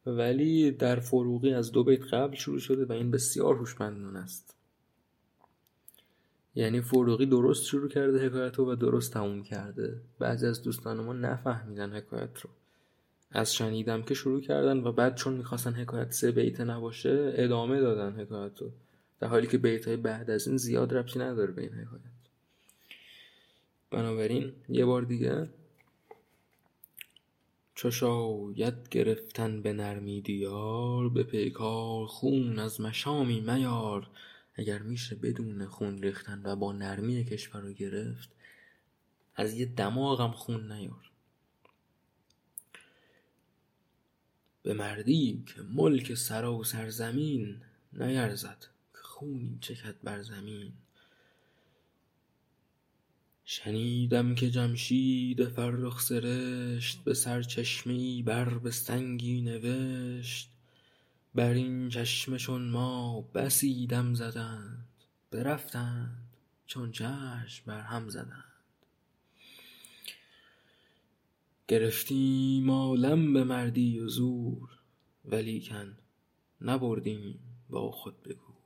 [0.07, 4.57] ولی در فروغی از دو بیت قبل شروع شده و این بسیار هوشمندانه است.
[6.55, 10.01] یعنی فروغی درست شروع کرده حکایت رو و درست تموم کرده.
[10.19, 12.51] بعضی از دوستان ما نفهمیدن حکایت رو.
[13.31, 18.21] از شنیدم که شروع کردن و بعد چون می‌خواستن حکایت سه بیت نباشه ادامه دادن
[18.21, 18.71] حکایت رو.
[19.21, 22.03] در حالی که بیت های بعد از این زیاد ربطی نداره به این حکایت.
[23.91, 25.49] بنابراین یه بار دیگه
[27.75, 34.11] چو شاید گرفتن به نرمی دیار به پیکار خون از مشامی میار.
[34.55, 38.29] اگر میشه بدون خون ریختن و با نرمی کشور رو گرفت
[39.35, 41.06] از یه دماغم خون نیار.
[44.67, 47.57] به مردی که ملک سرا و سرزمین
[47.93, 50.73] نیرزد که خونی چکد بر زمین.
[53.45, 60.51] شنیدم که جمشید فرخ سرشت به سرچشمه بر به سنگی نوشت.
[61.35, 64.87] بر این چشمه چون ما بسی دم زدند
[65.31, 66.29] برفتند
[66.67, 68.46] چون چشم بر هم زدند.
[71.69, 74.69] گرفتیم عالم به مردی و زور
[75.25, 75.99] ولیکن
[76.61, 77.39] نبردیم
[77.71, 78.57] با خود بگور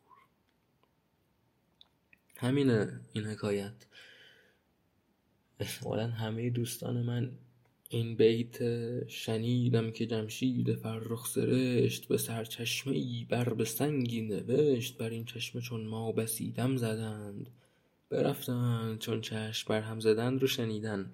[2.37, 3.87] همینه این حکایت.
[5.61, 7.33] احتمالا همه دوستان من
[7.89, 8.59] این بیت
[9.09, 15.63] شنیدم که جمشید فرخ سرشت به سرچشمه ای بر به سنگی نوشت بر این چشمه
[15.63, 17.51] چون ما بسیدم زدند.
[18.11, 21.13] برفتند چون چشم بر هم زدند رو شنیدن.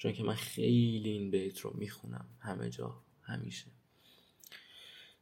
[0.00, 3.66] چون که من خیلی این بیت رو می‌خونم همه جا همیشه.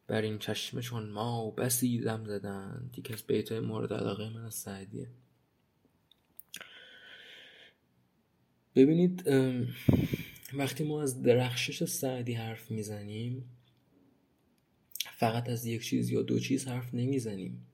[0.06, 4.54] بر این چشمه چون ما بسیدم زدند یکی از بیت های مورد علاقه من از
[4.54, 5.10] سعدیه.
[8.74, 9.28] ببینید
[10.52, 13.50] وقتی ما از درخشش سعدی حرف می‌زنیم
[15.16, 17.66] فقط از یک چیز یا دو چیز حرف نمی‌زنیم.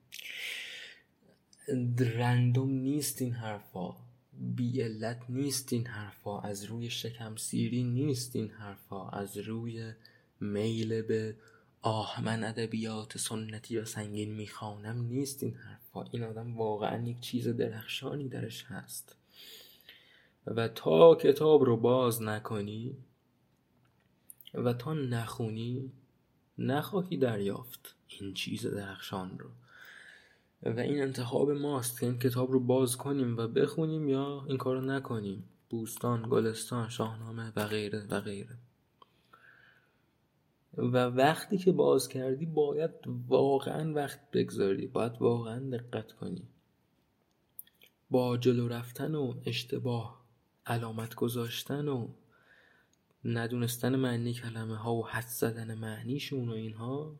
[1.99, 4.04] رندوم نیست این حرفا.
[4.39, 9.93] بی علت نیست این حرفا از روی شکم سیری نیست این حرفا از روی
[10.39, 11.35] میل به
[11.81, 16.03] آه من ادبیات سنتی و سنگین می‌خوانم نیست این حرفا.
[16.11, 19.15] این آدم واقعا یک چیز درخشانی درش هست.
[20.47, 22.97] و تا کتاب رو باز نکنی
[24.53, 25.91] و تا نخونی
[26.57, 29.49] نخواهی دریافت این چیز درخشان رو.
[30.65, 34.75] و این انتخاب ماست که این کتاب رو باز کنیم و بخونیم یا این کار
[34.75, 35.43] رو نکنیم.
[35.69, 38.57] بوستان، گلستان، شاهنامه و غیره و غیره.
[40.77, 42.91] و وقتی که باز کردی باید
[43.27, 46.47] واقعا وقت بگذاری باید واقعا دقت کنی.
[48.09, 50.25] با جلو رفتن و اشتباه
[50.65, 52.07] علامت گذاشتن و
[53.25, 57.15] ندونستن معنی کلمه ها و حد زدن معنیشون و اینها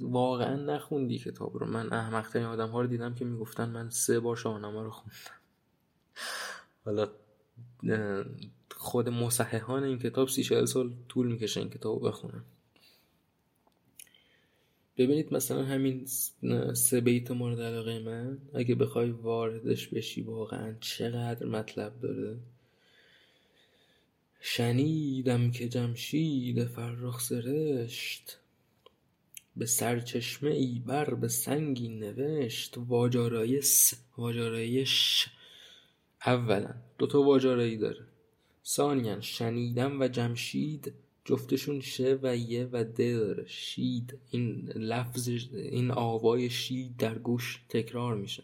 [0.00, 1.66] واقعا نخوندی کتاب رو.
[1.66, 5.40] من احمقترین آدم ها رو دیدم که می‌گفتن من سه بار شاهنامه رو خوندم.
[6.84, 7.08] حالا
[8.76, 12.44] خود مصححان این کتاب سی سال طول می‌کشه این کتاب بخونم.
[14.98, 16.06] ببینید مثلا همین
[16.74, 22.36] سه بیت مورد علاقه من اگه بخوای واردش بشی واقعا چقدر مطلب داره.
[24.40, 28.38] شنیدم که جمشید فرخ سرشت
[29.56, 35.28] به سرچشمه ای بر به سنگی نوشت واجارای س واجارای ش.
[36.26, 38.04] اولا دوتا واجارایی داره.
[38.66, 40.92] ثانیا شنیدم و جمشید.
[41.24, 43.46] جفتشون شه و یه و ده داره.
[43.46, 48.42] شید این لفظ این آوای شید در گوش تکرار میشه.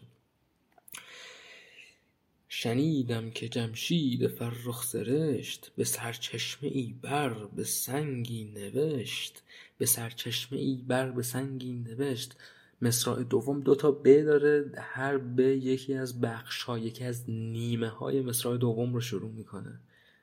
[2.47, 9.41] شنیدم که جمشید فرخ سرشت به سرچشمه ای بر به سنگی نوشت.
[9.81, 12.35] به سرچشمه ای بر به سنگی نوشت.
[12.81, 17.89] مصرع دوم دو تا ب داره هر ب یکی از بخش ها یکی از نیمه
[17.89, 19.79] های مصرع دوم رو شروع می‌کنه.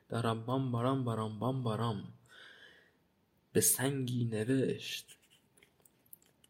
[0.09, 2.03] دارم بام بارام بارام بام بارام.
[3.53, 5.17] به سنگی نوشت.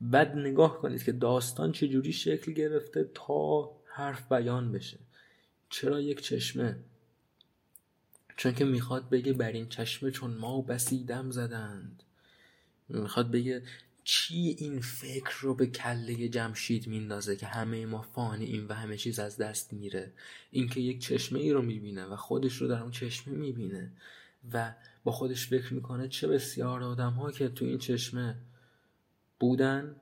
[0.02, 4.98] بعد نگاه کنید که داستان چجوری شکل گرفته تا حرف بیان بشه.
[5.70, 6.80] چرا یک چشمه؟
[8.38, 12.04] چون که می‌خواد بگه بر این چشمه چون ما بسیدم زدند.
[12.90, 13.64] می‌خواد بگه
[14.04, 18.98] چی این فکر رو به کله جمشید میندازه که همه ما فانی این و همه
[18.98, 20.12] چیز از دست میره.
[20.52, 23.92] اینکه یک چشمه ای رو می‌بینه و خودش رو در اون چشمه می‌بینه
[24.54, 28.36] و با خودش فکر می‌کنه چه بسیار آدم ها که تو این چشمه
[29.40, 29.96] بودن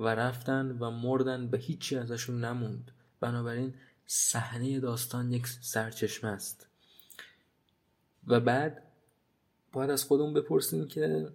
[0.00, 2.90] و رفتن و مردن به هیچی ازشون نموند.
[3.20, 3.74] بنابراین
[4.06, 6.66] صحنه داستان یک سرچشمه است.
[8.26, 8.82] و بعد
[9.72, 11.32] باید از خودمون بپرسیم که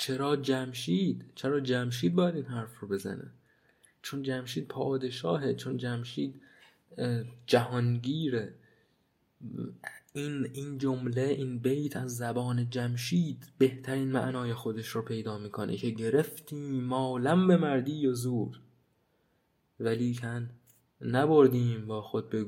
[0.00, 3.30] چرا جمشید؟ چرا جمشید باید این حرف رو بزنه؟
[4.02, 6.40] چون جمشید پادشاهه چون جمشید
[7.46, 8.54] جهانگیره.
[10.12, 15.90] این این جمله این بیت از زبان جمشید بهترین معنای خودش رو پیدا می‌کنه که
[15.90, 18.60] گرفتیم مالم به مردی و زور.
[19.80, 20.50] ولیکن
[21.00, 22.46] نبردیم با خود به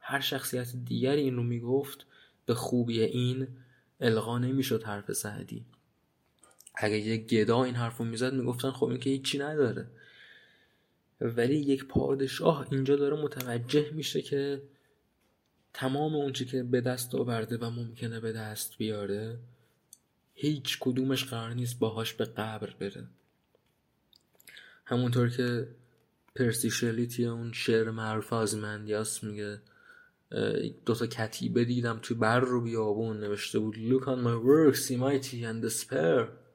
[0.00, 2.06] هر شخصیت دیگری این رو می‌گفت
[2.46, 3.48] به خوبی این
[4.00, 5.64] القا نمی‌شد حرف سعدی.
[6.76, 9.86] اگه یک گدا این حرف رو می‌زد می‌گفتن خب این که هیچی نداره.
[11.20, 14.62] ولی یک پادشاه اینجا داره متوجه میشه که
[15.74, 19.38] تمام اونچه که به دست آورده و ممکنه به دست بیاره
[20.34, 23.04] هیچ کدومش قرار نیست باهاش به قبر بره.
[24.84, 25.68] همونطور که
[26.34, 29.60] پرسی شلیتی اون شعر معروف از مندیاس میگه
[30.86, 35.44] دوتا کتیبه دیدم توی بر رو بیابون نوشته بود Look on my work, see mighty
[35.44, 36.45] and despair.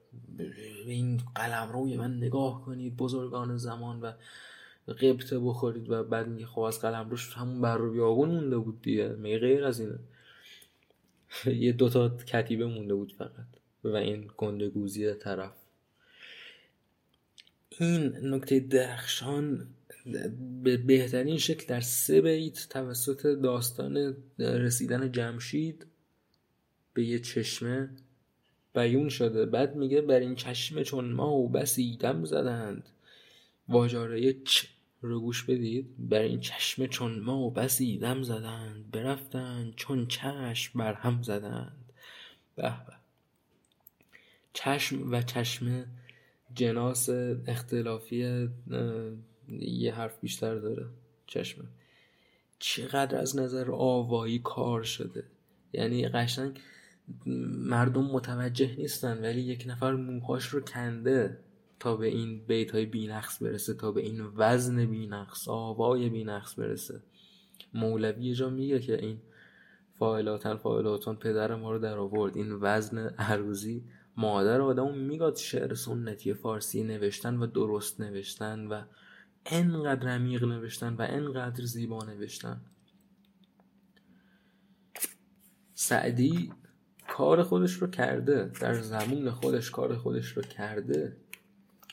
[0.85, 4.13] این قلم روی من نگاه کنید بزرگان زمان و
[4.87, 8.81] قبطه بخورید و بعد میگه خب از قلم روش همون بر رو بیابون مونده بود
[8.81, 9.99] دیگه میگه غیر از اینه
[11.65, 13.45] یه دوتا کتیبه مونده بود فقط
[13.83, 15.53] و این گندگوزی طرف.
[17.69, 19.67] این نکته درخشان
[20.63, 25.85] به بهترین شکل در سه بیت توسط داستان رسیدن جمشید
[26.93, 27.89] به یه چشمه
[28.73, 29.45] بیون شده.
[29.45, 32.89] بعد میگه بر این چشمه چون ما و بسی دم زدند.
[33.69, 34.65] واجاره چ
[35.01, 36.09] رو گوش بدید.
[36.09, 38.91] بر این چشمه چون ما و بسی دم زدند.
[38.91, 41.93] برفتند چون چشم بر هم زدند.
[42.55, 42.93] به به.
[44.53, 45.85] چشم و چشمه
[46.55, 47.09] جناس
[47.47, 48.49] اختلافی
[49.59, 50.85] یه حرف بیشتر داره.
[51.27, 51.65] چشمه
[52.59, 55.23] چقدر از نظر آوایی کار شده.
[55.73, 56.59] یعنی قشنگ
[57.69, 61.39] مردم متوجه نیستن ولی یک نفر موهاش رو کنده
[61.79, 67.01] تا به این بیت های بینقص برسه تا به این وزن بینقص آوای بینقص برسه.
[67.73, 69.21] مولوی جا میگه که این
[69.99, 72.37] فاعلاتن فاعلاتان پدر ما رو در آورد.
[72.37, 73.83] این وزن عروزی
[74.17, 78.83] مادر آدم میگاد شعر سنتی فارسی نوشتن و درست نوشتن و
[79.45, 82.61] انقدر عمیق نوشتن و انقدر زیبا نوشتن.
[85.73, 86.51] سعدی
[87.11, 91.15] کار خودش رو کرده در زمون خودش کار خودش رو کرده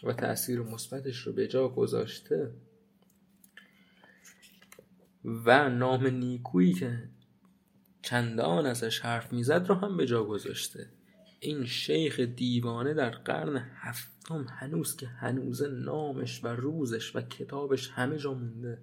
[0.02, 2.50] و تاثیر مثبتش رو به جا گذاشته
[5.24, 7.08] و نام نیکویی که
[8.02, 10.90] چندان ازش حرف می‌زد رو هم به جا گذاشته.
[11.40, 18.18] این شیخ دیوانه در قرن هفتم هنوز که هنوز نامش و روزش و کتابش همه
[18.18, 18.78] جا مونده.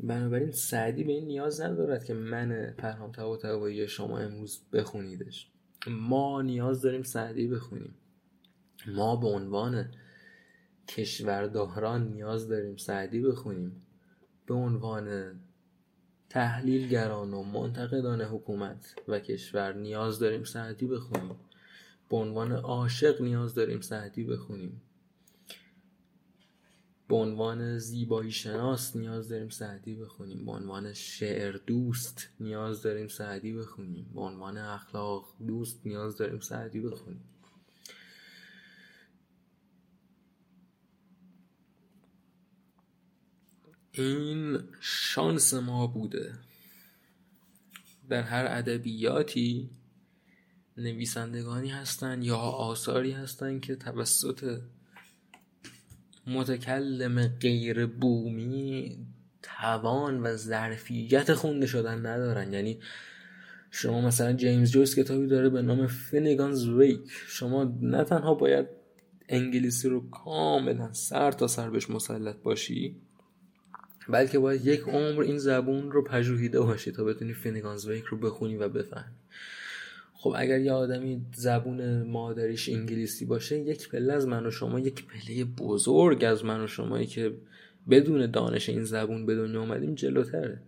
[0.00, 5.50] بنابراین سعدی به این نیاز ندارد که من پرهام طباطبایی شما امروز بخونیدش.
[5.86, 7.94] ما نیاز داریم سعدی بخونیم.
[8.86, 9.90] ما به عنوان
[10.88, 13.82] کشورداران نیاز داریم سعدی بخونیم.
[14.46, 15.34] به عنوان
[16.28, 21.36] تحلیلگران و منتقدان حکومت و کشور نیاز داریم سعدی بخونیم.
[22.10, 24.80] به عنوان عاشق نیاز داریم سعدی بخونیم.
[27.08, 30.44] به عنوان زیبایی شناس نیاز داریم سعدی بخونیم.
[30.44, 34.10] به عنوان شعر دوست نیاز داریم سعدی بخونیم.
[34.14, 37.24] به عنوان اخلاق دوست نیاز داریم سعدی بخونیم.
[43.92, 46.34] این شانس ما بوده.
[48.08, 49.70] در هر ادبیاتی
[50.76, 54.60] نویسندگانی هستند یا آثاری هستند که توسط
[56.28, 58.98] متکلم غیر بومی
[59.42, 62.52] توان و ظرفیت خونده شدن ندارن.
[62.52, 62.78] یعنی
[63.70, 68.66] شما مثلا جیمز جویس کتابی داره به نام فینیگانز ویک شما نه تنها باید
[69.28, 72.96] انگلیسی رو کاملا سر تا سر بهش مسلط باشی
[74.08, 78.56] بلکه باید یک عمر این زبون رو پژوهیده باشی تا بتونی فینیگانز ویک رو بخونی
[78.56, 79.14] و بفهمی.
[80.20, 85.06] خب اگر یه آدمی زبون مادریش انگلیسی باشه یک پله از من و شما یک
[85.06, 87.34] پله بزرگ از من و شمایی که
[87.90, 90.60] بدون دانش این زبون به دنیا اومدیم جلوتره.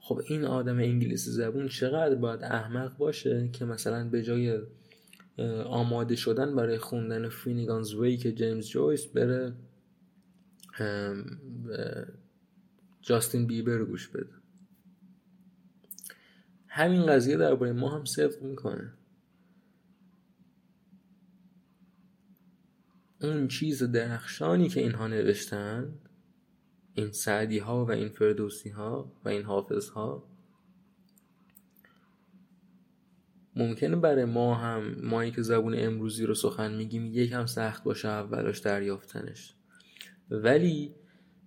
[0.00, 4.58] خب این آدم انگلیسی زبون چقدر باید احمق باشه که مثلا به جای
[5.66, 9.52] آماده شدن برای خوندن فینیگانز وی که جیمز جویس بره
[13.02, 14.39] جاستین بیبر گوش بده.
[16.72, 18.92] همین قضیه درباره ما هم صدق می‌کنه.
[23.22, 25.94] اون چیز درخشانی که اینها نوشتن
[26.94, 30.24] این سعدی ها و این فردوسی ها و این حافظ ها
[33.56, 38.58] ممکنه برای ما هم مایی که زبون امروزی رو سخن میگیم یکم سخت باشه اولاش
[38.58, 39.54] دریافتنش.
[40.30, 40.94] ولی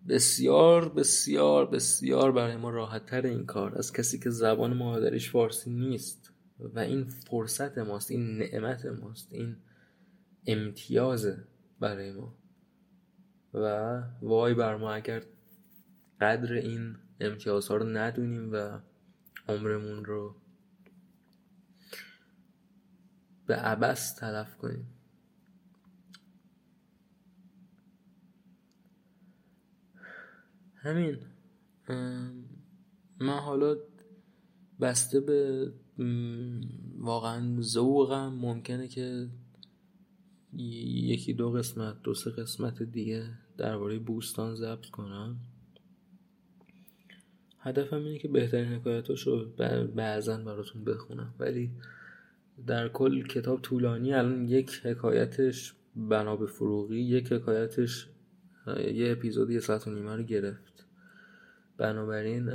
[0.09, 3.77] بسیار بسیار بسیار برای ما راحت تر این کار.
[3.77, 9.55] از کسی که زبان مادریش فارسی نیست و این فرصت ماست این نعمت ماست این
[10.47, 11.43] امتیازه
[11.79, 12.35] برای ما.
[13.53, 15.23] و وای بر ما اگر
[16.21, 18.79] قدر این امتیازها رو ندونیم و
[19.47, 20.35] عمرمون رو
[23.45, 24.92] به عبس تلف کنیم.
[30.83, 31.17] همین.
[33.19, 33.75] من حالا
[34.81, 35.71] بسته به
[36.97, 38.33] واقعا ذوقم.
[38.33, 39.27] ممکنه که
[40.53, 45.37] یکی دو قسمت دو سه قسمت دیگه درباره بوستان ضبط کنم.
[47.59, 49.45] هدفم اینه که بهترین حکایتاش رو
[49.95, 51.33] بعضا براتون بخونم.
[51.39, 51.71] ولی
[52.67, 58.07] در کل کتاب طولانی الان یک حکایتش بنا به فروغی یک حکایتش
[58.93, 60.72] یه اپیزود یه ساعت و نیمه رو گرفت.
[61.77, 62.45] بنابراین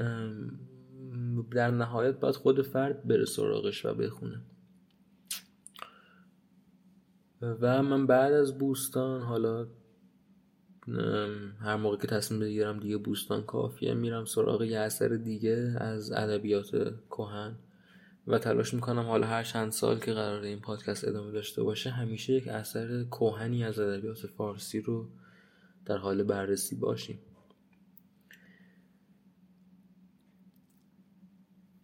[1.51, 4.41] در نهایت باید خود فرد بره سراغش و بخونه.
[7.41, 9.67] و من بعد از بوستان حالا
[11.61, 16.95] هر موقع که تصمیم بگیرم دیگه بوستان کافیه میرم سراغ یه اثر دیگه از ادبیات
[17.11, 17.57] کهن
[18.27, 22.33] و تلاش می‌کنم حالا هر چند سال که قرار این پادکست ادامه داشته باشه همیشه
[22.33, 25.09] یک اثر کهنی از ادبیات فارسی رو
[25.87, 27.19] در حال بررسی باشیم.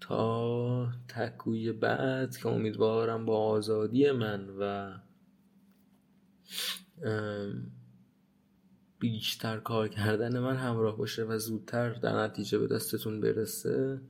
[0.09, 4.93] تا تکوی بعد که امیدوارم با آزادی من و
[8.98, 14.01] بیشتر کار کردن من همراه باشه و زودتر در نتیجه به دستتون برسه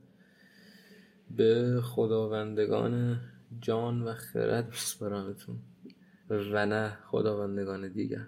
[1.31, 3.19] به خداوندگان
[3.61, 5.59] جان و خرد میسپارمتون
[6.29, 8.27] و نه خداوندگان دیگر.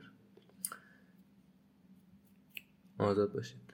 [2.98, 3.66] آزاد باشید.